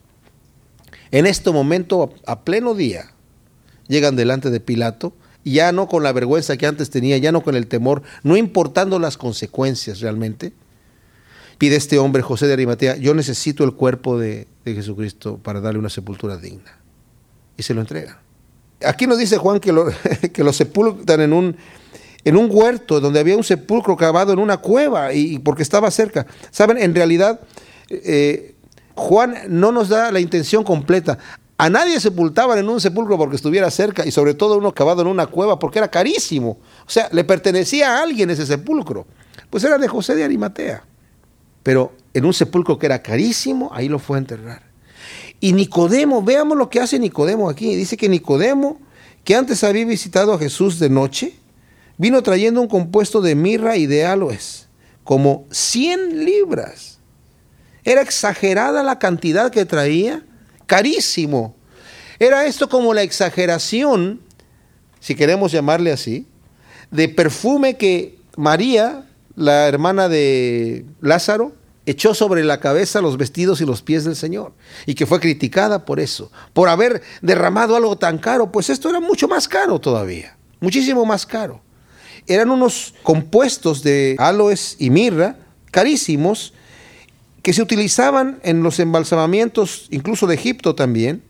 En 1.11 1.25
este 1.25 1.51
momento, 1.51 2.13
a 2.25 2.41
pleno 2.41 2.73
día, 2.73 3.11
llegan 3.87 4.15
delante 4.15 4.49
de 4.49 4.59
Pilato, 4.59 5.13
ya 5.43 5.71
no 5.71 5.87
con 5.87 6.03
la 6.03 6.11
vergüenza 6.11 6.57
que 6.57 6.65
antes 6.65 6.89
tenía, 6.89 7.17
ya 7.17 7.31
no 7.31 7.41
con 7.41 7.55
el 7.55 7.67
temor, 7.67 8.01
no 8.23 8.35
importando 8.35 8.99
las 8.99 9.17
consecuencias 9.17 9.99
realmente. 10.01 10.53
Pide 11.57 11.75
este 11.75 11.99
hombre, 11.99 12.21
José 12.21 12.47
de 12.47 12.53
Arimatea, 12.53 12.97
yo 12.97 13.13
necesito 13.13 13.63
el 13.63 13.73
cuerpo 13.73 14.17
de, 14.17 14.47
Jesucristo 14.65 15.37
para 15.37 15.61
darle 15.61 15.79
una 15.79 15.89
sepultura 15.89 16.37
digna. 16.37 16.77
Y 17.55 17.63
se 17.63 17.73
lo 17.73 17.81
entrega. 17.81 18.21
Aquí 18.85 19.07
nos 19.07 19.17
dice 19.17 19.37
Juan 19.37 19.59
que 19.59 19.71
lo, 19.71 19.87
que 20.33 20.43
lo 20.43 20.53
sepultan 20.53 21.21
en 21.21 21.33
un, 21.33 21.57
en 22.27 22.35
un 22.35 22.49
huerto 22.51 22.99
donde 22.99 23.21
había 23.21 23.37
un 23.37 23.43
sepulcro 23.45 23.95
cavado 23.95 24.33
en 24.33 24.39
una 24.39 24.57
cueva 24.57 25.13
y, 25.13 25.39
porque 25.39 25.63
estaba 25.63 25.89
cerca. 25.89 26.27
Saben, 26.51 26.77
en 26.77 26.93
realidad 26.93 27.39
eh, 27.89 28.53
Juan 28.95 29.35
no 29.47 29.71
nos 29.71 29.87
da 29.87 30.11
la 30.11 30.19
intención 30.19 30.65
completa. 30.65 31.17
A 31.57 31.69
nadie 31.69 32.01
sepultaban 32.01 32.59
en 32.59 32.67
un 32.67 32.81
sepulcro 32.81 33.17
porque 33.17 33.37
estuviera 33.37 33.71
cerca 33.71 34.05
y 34.05 34.11
sobre 34.11 34.33
todo 34.33 34.57
uno 34.57 34.73
cavado 34.73 35.03
en 35.03 35.07
una 35.07 35.27
cueva 35.27 35.57
porque 35.57 35.79
era 35.79 35.89
carísimo. 35.89 36.59
O 36.85 36.89
sea, 36.89 37.07
le 37.13 37.23
pertenecía 37.23 37.95
a 37.95 38.03
alguien 38.03 38.29
ese 38.29 38.45
sepulcro. 38.45 39.07
Pues 39.49 39.63
era 39.63 39.77
de 39.77 39.87
José 39.87 40.13
de 40.13 40.25
Arimatea. 40.25 40.83
Pero 41.63 41.93
en 42.13 42.25
un 42.25 42.33
sepulcro 42.33 42.77
que 42.77 42.87
era 42.87 43.01
carísimo, 43.01 43.71
ahí 43.73 43.87
lo 43.87 43.99
fue 43.99 44.17
a 44.17 44.19
enterrar. 44.19 44.63
Y 45.39 45.53
Nicodemo, 45.53 46.21
veamos 46.21 46.57
lo 46.57 46.69
que 46.69 46.81
hace 46.81 46.99
Nicodemo 46.99 47.49
aquí. 47.49 47.73
Dice 47.73 47.95
que 47.95 48.09
Nicodemo, 48.09 48.81
que 49.23 49.33
antes 49.33 49.63
había 49.63 49.85
visitado 49.85 50.33
a 50.33 50.37
Jesús 50.37 50.77
de 50.77 50.89
noche, 50.89 51.33
vino 51.97 52.21
trayendo 52.23 52.61
un 52.61 52.67
compuesto 52.67 53.21
de 53.21 53.35
mirra 53.35 53.77
y 53.77 53.85
de 53.85 54.05
aloes, 54.05 54.67
como 55.03 55.45
100 55.51 56.25
libras. 56.25 56.99
Era 57.83 58.01
exagerada 58.01 58.83
la 58.83 58.99
cantidad 58.99 59.51
que 59.51 59.65
traía 59.65 60.23
carísimo. 60.65 61.55
Era 62.19 62.45
esto 62.45 62.69
como 62.69 62.93
la 62.93 63.03
exageración, 63.03 64.21
si 64.99 65.15
queremos 65.15 65.51
llamarle 65.51 65.91
así, 65.91 66.27
de 66.91 67.09
perfume 67.09 67.77
que 67.77 68.19
María, 68.35 69.05
la 69.35 69.67
hermana 69.67 70.09
de 70.09 70.85
Lázaro, 71.01 71.55
echó 71.85 72.13
sobre 72.13 72.43
la 72.43 72.59
cabeza 72.59 73.01
los 73.01 73.17
vestidos 73.17 73.61
y 73.61 73.65
los 73.65 73.81
pies 73.81 74.03
del 74.03 74.15
Señor 74.15 74.53
y 74.85 74.93
que 74.95 75.05
fue 75.05 75.21
criticada 75.21 75.85
por 75.85 76.01
eso, 76.01 76.31
por 76.53 76.67
haber 76.67 77.01
derramado 77.21 77.77
algo 77.77 77.97
tan 77.97 78.17
caro, 78.17 78.51
pues 78.51 78.69
esto 78.69 78.89
era 78.89 78.99
mucho 78.99 79.27
más 79.27 79.47
caro 79.47 79.79
todavía, 79.79 80.37
muchísimo 80.59 81.05
más 81.05 81.25
caro. 81.25 81.61
Eran 82.27 82.49
unos 82.51 82.93
compuestos 83.03 83.83
de 83.83 84.15
aloes 84.19 84.75
y 84.79 84.89
mirra 84.89 85.37
carísimos 85.71 86.53
que 87.41 87.53
se 87.53 87.61
utilizaban 87.61 88.39
en 88.43 88.61
los 88.63 88.79
embalsamamientos, 88.79 89.87
incluso 89.89 90.27
de 90.27 90.35
Egipto 90.35 90.75
también, 90.75 91.23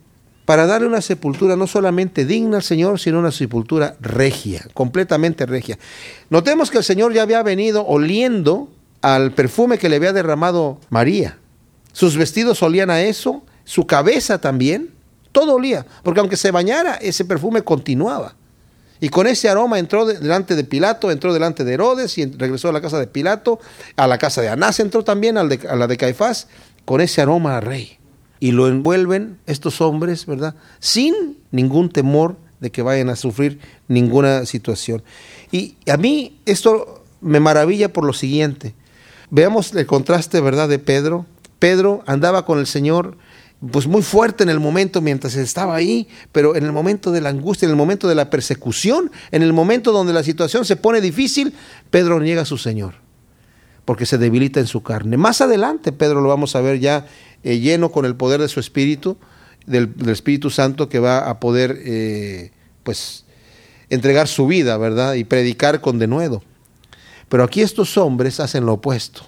para 0.45 0.65
darle 0.65 0.88
una 0.88 1.01
sepultura 1.01 1.57
no 1.57 1.67
solamente 1.67 2.25
digna 2.25 2.57
al 2.57 2.63
Señor, 2.63 3.01
sino 3.01 3.19
una 3.19 3.33
sepultura 3.33 3.97
regia, 3.99 4.65
completamente 4.73 5.45
regia. 5.45 5.77
Notemos 6.29 6.71
que 6.71 6.77
el 6.77 6.86
Señor 6.86 7.13
ya 7.13 7.23
había 7.23 7.43
venido 7.43 7.86
oliendo 7.86 8.71
al 9.01 9.33
perfume 9.33 9.77
que 9.77 9.89
le 9.89 9.97
había 9.97 10.13
derramado 10.13 10.79
María. 10.89 11.38
Sus 11.91 12.15
vestidos 12.15 12.63
olían 12.63 12.89
a 12.89 13.01
eso, 13.01 13.43
su 13.65 13.86
cabeza 13.86 14.39
también, 14.39 14.91
todo 15.33 15.55
olía, 15.55 15.86
porque 16.01 16.21
aunque 16.21 16.38
se 16.38 16.51
bañara, 16.51 16.95
ese 16.95 17.25
perfume 17.25 17.63
continuaba. 17.63 18.37
Y 18.99 19.10
con 19.10 19.27
ese 19.27 19.49
aroma 19.49 19.79
entró 19.79 20.05
delante 20.05 20.55
de 20.55 20.63
Pilato, 20.63 21.12
entró 21.12 21.33
delante 21.33 21.63
de 21.63 21.73
Herodes 21.73 22.17
y 22.17 22.25
regresó 22.25 22.69
a 22.69 22.71
la 22.71 22.81
casa 22.81 22.99
de 22.99 23.07
Pilato, 23.07 23.60
a 23.95 24.07
la 24.07 24.17
casa 24.17 24.41
de 24.41 24.49
Anás 24.49 24.79
entró 24.79 25.03
también, 25.03 25.38
a 25.38 25.43
la 25.43 25.88
de 25.88 25.97
Caifás, 25.97 26.47
con 26.86 27.01
ese 27.01 27.21
aroma 27.21 27.57
al 27.57 27.63
rey. 27.63 27.97
Y 28.39 28.51
lo 28.51 28.67
envuelven 28.67 29.39
estos 29.45 29.81
hombres, 29.81 30.25
¿verdad? 30.25 30.55
Sin 30.79 31.38
ningún 31.51 31.89
temor 31.89 32.38
de 32.60 32.71
que 32.71 32.81
vayan 32.81 33.10
a 33.10 33.15
sufrir 33.15 33.60
ninguna 33.88 34.45
situación. 34.45 35.03
Y 35.51 35.75
a 35.88 35.97
mí 35.97 36.39
esto 36.45 37.03
me 37.21 37.39
maravilla 37.39 37.93
por 37.93 38.03
lo 38.03 38.13
siguiente. 38.13 38.73
Veamos 39.29 39.73
el 39.73 39.86
contraste, 39.86 40.39
¿verdad?, 40.41 40.69
de 40.69 40.79
Pedro. 40.79 41.25
Pedro 41.60 42.03
andaba 42.05 42.45
con 42.45 42.60
el 42.60 42.67
Señor 42.67 43.17
pues 43.72 43.88
muy 43.88 44.04
fuerte 44.04 44.43
en 44.43 44.50
el 44.50 44.60
momento 44.60 45.02
mientras 45.02 45.36
estaba 45.36 45.76
ahí, 45.76 46.08
pero 46.32 46.56
en 46.56 46.63
el 46.63 46.72
momento 46.72 47.12
de 47.12 47.22
la 47.22 47.30
angustia, 47.30 47.65
en 47.65 47.72
el 47.72 47.78
momento 47.78 48.08
de 48.08 48.15
la 48.15 48.30
persecución, 48.30 49.12
en 49.32 49.41
el 49.41 49.52
momento 49.52 49.91
donde 49.91 50.13
la 50.13 50.24
situación 50.24 50.63
se 50.63 50.76
pone 50.76 51.02
difícil, 51.02 51.54
Pedro 51.89 52.20
niega 52.20 52.43
a 52.43 52.46
su 52.46 52.58
Señor, 52.58 52.96
porque 53.84 54.06
se 54.06 54.20
debilita 54.20 54.60
en 54.60 54.67
su 54.67 54.84
carne. 54.84 55.17
Más 55.17 55.41
adelante, 55.41 55.91
Pedro 55.91 56.22
lo 56.22 56.30
vamos 56.30 56.56
a 56.56 56.62
ver 56.62 56.80
ya 56.80 57.08
eh, 57.43 57.60
lleno 57.60 57.91
con 57.91 58.06
el 58.06 58.15
poder 58.15 58.41
de 58.41 58.48
su 58.48 58.60
Espíritu, 58.60 59.17
del, 59.65 59.91
Espíritu 60.08 60.52
Santo, 60.52 60.88
que 60.88 61.00
va 61.00 61.28
a 61.28 61.39
poder, 61.39 61.82
eh, 61.84 62.52
pues, 62.84 63.26
entregar 63.89 64.28
su 64.28 64.46
vida, 64.46 64.78
¿verdad? 64.78 65.15
Y 65.15 65.24
predicar 65.24 65.82
con 65.82 65.98
denuedo. 65.98 66.43
Pero 67.28 67.43
aquí 67.43 67.62
estos 67.62 67.98
hombres 67.98 68.39
hacen 68.39 68.65
lo 68.65 68.74
opuesto. 68.74 69.24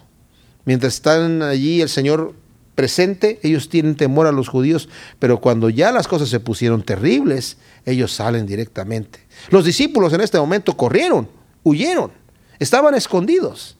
Mientras 0.65 0.94
están 0.94 1.42
allí, 1.42 1.82
el 1.82 1.89
Señor 1.89 2.36
presente, 2.80 3.42
ellos 3.44 3.68
tienen 3.68 3.96
temor 3.96 4.26
a 4.26 4.32
los 4.32 4.48
judíos, 4.48 4.88
pero 5.20 5.42
cuando 5.42 5.70
ya 5.70 5.92
las 5.92 6.08
cosas 6.08 6.30
se 6.30 6.39
pusieron 6.39 6.82
terribles, 6.82 7.58
ellos 7.86 8.13
salen 8.13 8.46
directamente. 8.46 9.20
Los 9.50 9.65
discípulos 9.65 10.13
en 10.13 10.22
este 10.22 10.39
momento 10.39 10.78
corrieron, 10.78 11.28
huyeron, 11.63 12.13
estaban 12.58 12.96
escondidos. 12.96 13.76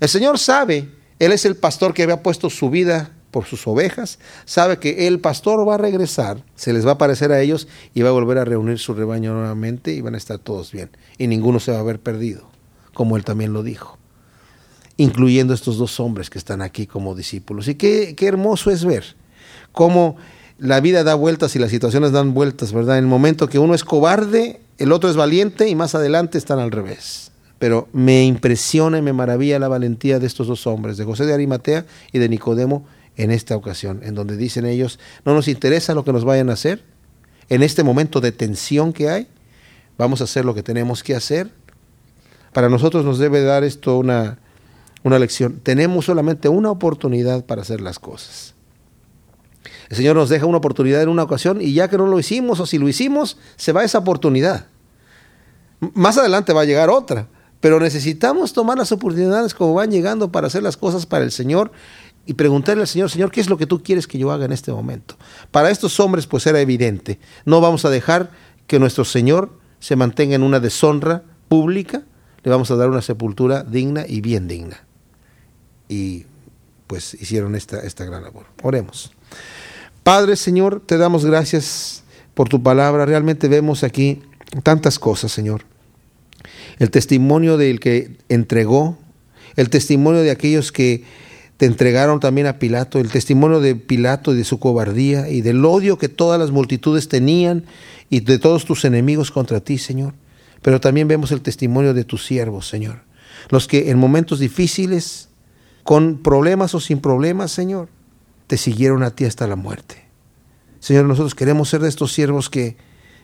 El 0.00 0.08
Señor 0.08 0.40
sabe, 0.40 0.88
Él 1.20 1.30
es 1.30 1.44
el 1.44 1.54
pastor 1.54 1.94
que 1.94 2.02
había 2.02 2.20
puesto 2.20 2.50
su 2.50 2.70
vida 2.70 3.12
por 3.30 3.44
sus 3.44 3.64
ovejas, 3.68 4.18
sabe 4.46 4.80
que 4.80 5.06
el 5.06 5.20
pastor 5.20 5.68
va 5.68 5.76
a 5.76 5.78
regresar, 5.78 6.42
se 6.56 6.72
les 6.72 6.84
va 6.84 6.90
a 6.90 6.94
aparecer 6.94 7.30
a 7.30 7.40
ellos 7.40 7.68
y 7.94 8.02
va 8.02 8.08
a 8.08 8.12
volver 8.12 8.38
a 8.38 8.44
reunir 8.44 8.80
su 8.80 8.94
rebaño 8.94 9.32
nuevamente 9.32 9.92
y 9.92 10.00
van 10.00 10.16
a 10.16 10.18
estar 10.18 10.40
todos 10.40 10.72
bien. 10.72 10.90
Y 11.18 11.28
ninguno 11.28 11.60
se 11.60 11.70
va 11.70 11.76
a 11.76 11.82
haber 11.82 12.00
perdido, 12.00 12.50
como 12.94 13.16
Él 13.16 13.22
también 13.22 13.52
lo 13.52 13.62
dijo 13.62 13.97
incluyendo 14.98 15.54
estos 15.54 15.78
dos 15.78 15.98
hombres 16.00 16.28
que 16.28 16.38
están 16.38 16.60
aquí 16.60 16.86
como 16.86 17.14
discípulos. 17.14 17.68
Y 17.68 17.76
qué, 17.76 18.14
qué 18.14 18.26
hermoso 18.26 18.70
es 18.70 18.84
ver 18.84 19.16
cómo 19.72 20.16
la 20.58 20.80
vida 20.80 21.04
da 21.04 21.14
vueltas 21.14 21.54
y 21.56 21.60
las 21.60 21.70
situaciones 21.70 22.12
dan 22.12 22.34
vueltas, 22.34 22.72
¿verdad? 22.72 22.98
En 22.98 23.04
el 23.04 23.08
momento 23.08 23.48
que 23.48 23.60
uno 23.60 23.74
es 23.74 23.84
cobarde, 23.84 24.60
el 24.76 24.92
otro 24.92 25.08
es 25.08 25.16
valiente 25.16 25.68
y 25.68 25.74
más 25.74 25.94
adelante 25.94 26.36
están 26.36 26.58
al 26.58 26.72
revés. 26.72 27.30
Pero 27.60 27.88
me 27.92 28.24
impresiona 28.24 28.98
y 28.98 29.02
me 29.02 29.12
maravilla 29.12 29.58
la 29.58 29.68
valentía 29.68 30.18
de 30.18 30.26
estos 30.26 30.48
dos 30.48 30.66
hombres, 30.66 30.96
de 30.96 31.04
José 31.04 31.26
de 31.26 31.34
Arimatea 31.34 31.86
y 32.12 32.18
de 32.18 32.28
Nicodemo, 32.28 32.84
en 33.16 33.30
esta 33.30 33.56
ocasión, 33.56 34.00
en 34.04 34.14
donde 34.14 34.36
dicen 34.36 34.64
ellos, 34.66 34.98
no 35.24 35.34
nos 35.34 35.48
interesa 35.48 35.94
lo 35.94 36.04
que 36.04 36.12
nos 36.12 36.24
vayan 36.24 36.50
a 36.50 36.52
hacer, 36.52 36.84
en 37.48 37.62
este 37.62 37.82
momento 37.82 38.20
de 38.20 38.30
tensión 38.30 38.92
que 38.92 39.10
hay, 39.10 39.28
vamos 39.96 40.20
a 40.20 40.24
hacer 40.24 40.44
lo 40.44 40.54
que 40.54 40.62
tenemos 40.62 41.02
que 41.02 41.14
hacer. 41.14 41.50
Para 42.52 42.68
nosotros 42.68 43.04
nos 43.04 43.18
debe 43.18 43.42
dar 43.42 43.64
esto 43.64 43.98
una, 43.98 44.38
una 45.02 45.18
lección. 45.18 45.60
Tenemos 45.62 46.06
solamente 46.06 46.48
una 46.48 46.70
oportunidad 46.70 47.44
para 47.44 47.62
hacer 47.62 47.80
las 47.80 47.98
cosas. 47.98 48.54
El 49.88 49.96
Señor 49.96 50.16
nos 50.16 50.28
deja 50.28 50.46
una 50.46 50.58
oportunidad 50.58 51.02
en 51.02 51.08
una 51.08 51.22
ocasión 51.22 51.60
y 51.60 51.72
ya 51.72 51.88
que 51.88 51.96
no 51.96 52.06
lo 52.06 52.18
hicimos 52.18 52.60
o 52.60 52.66
si 52.66 52.78
lo 52.78 52.88
hicimos, 52.88 53.38
se 53.56 53.72
va 53.72 53.84
esa 53.84 53.98
oportunidad. 53.98 54.66
Más 55.94 56.18
adelante 56.18 56.52
va 56.52 56.62
a 56.62 56.66
llegar 56.66 56.90
otra, 56.90 57.28
pero 57.60 57.80
necesitamos 57.80 58.52
tomar 58.52 58.76
las 58.76 58.92
oportunidades 58.92 59.54
como 59.54 59.74
van 59.74 59.90
llegando 59.90 60.30
para 60.30 60.48
hacer 60.48 60.62
las 60.62 60.76
cosas 60.76 61.06
para 61.06 61.24
el 61.24 61.32
Señor 61.32 61.72
y 62.26 62.34
preguntarle 62.34 62.82
al 62.82 62.88
Señor, 62.88 63.10
Señor, 63.10 63.30
¿qué 63.30 63.40
es 63.40 63.48
lo 63.48 63.56
que 63.56 63.66
tú 63.66 63.82
quieres 63.82 64.06
que 64.06 64.18
yo 64.18 64.30
haga 64.30 64.44
en 64.44 64.52
este 64.52 64.72
momento? 64.72 65.16
Para 65.50 65.70
estos 65.70 65.98
hombres 66.00 66.26
pues 66.26 66.46
era 66.46 66.60
evidente, 66.60 67.18
no 67.46 67.60
vamos 67.62 67.84
a 67.86 67.90
dejar 67.90 68.30
que 68.66 68.78
nuestro 68.78 69.06
Señor 69.06 69.52
se 69.80 69.96
mantenga 69.96 70.34
en 70.34 70.42
una 70.42 70.60
deshonra 70.60 71.22
pública, 71.48 72.02
le 72.42 72.50
vamos 72.50 72.70
a 72.70 72.76
dar 72.76 72.90
una 72.90 73.00
sepultura 73.00 73.62
digna 73.62 74.04
y 74.06 74.20
bien 74.20 74.46
digna 74.46 74.87
y 75.88 76.26
pues 76.86 77.14
hicieron 77.14 77.54
esta, 77.54 77.80
esta 77.80 78.04
gran 78.04 78.22
labor. 78.22 78.46
Oremos. 78.62 79.12
Padre 80.02 80.36
Señor, 80.36 80.82
te 80.84 80.96
damos 80.96 81.24
gracias 81.24 82.02
por 82.34 82.48
tu 82.48 82.62
palabra. 82.62 83.04
Realmente 83.04 83.48
vemos 83.48 83.84
aquí 83.84 84.22
tantas 84.62 84.98
cosas, 84.98 85.32
Señor. 85.32 85.62
El 86.78 86.90
testimonio 86.90 87.56
del 87.56 87.80
que 87.80 88.16
entregó, 88.28 88.96
el 89.56 89.70
testimonio 89.70 90.22
de 90.22 90.30
aquellos 90.30 90.72
que 90.72 91.04
te 91.58 91.66
entregaron 91.66 92.20
también 92.20 92.46
a 92.46 92.58
Pilato, 92.58 93.00
el 93.00 93.10
testimonio 93.10 93.60
de 93.60 93.74
Pilato 93.74 94.32
y 94.32 94.36
de 94.36 94.44
su 94.44 94.60
cobardía 94.60 95.28
y 95.28 95.40
del 95.40 95.64
odio 95.64 95.98
que 95.98 96.08
todas 96.08 96.38
las 96.38 96.52
multitudes 96.52 97.08
tenían 97.08 97.64
y 98.08 98.20
de 98.20 98.38
todos 98.38 98.64
tus 98.64 98.84
enemigos 98.84 99.30
contra 99.30 99.60
ti, 99.60 99.76
Señor. 99.76 100.14
pero 100.62 100.80
también 100.80 101.06
vemos 101.06 101.32
el 101.32 101.40
testimonio 101.40 101.94
de 101.94 102.04
tus 102.04 102.24
siervos, 102.24 102.68
Señor. 102.68 103.02
Los 103.50 103.68
que 103.68 103.90
en 103.90 103.98
momentos 103.98 104.38
difíciles, 104.38 105.27
con 105.88 106.18
problemas 106.18 106.74
o 106.74 106.80
sin 106.80 107.00
problemas, 107.00 107.50
Señor, 107.50 107.88
te 108.46 108.58
siguieron 108.58 109.02
a 109.02 109.10
ti 109.10 109.24
hasta 109.24 109.46
la 109.46 109.56
muerte. 109.56 110.04
Señor, 110.80 111.06
nosotros 111.06 111.34
queremos 111.34 111.70
ser 111.70 111.80
de 111.80 111.88
estos 111.88 112.12
siervos 112.12 112.50
que 112.50 112.76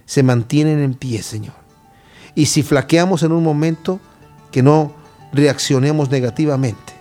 se 0.07 0.22
mantienen 0.22 0.79
en 0.79 0.94
pie, 0.94 1.22
Señor. 1.22 1.53
Y 2.35 2.46
si 2.46 2.62
flaqueamos 2.62 3.22
en 3.22 3.33
un 3.33 3.44
momento, 3.44 4.00
que 4.50 4.62
no 4.62 4.94
reaccionemos 5.31 6.09
negativamente, 6.09 6.94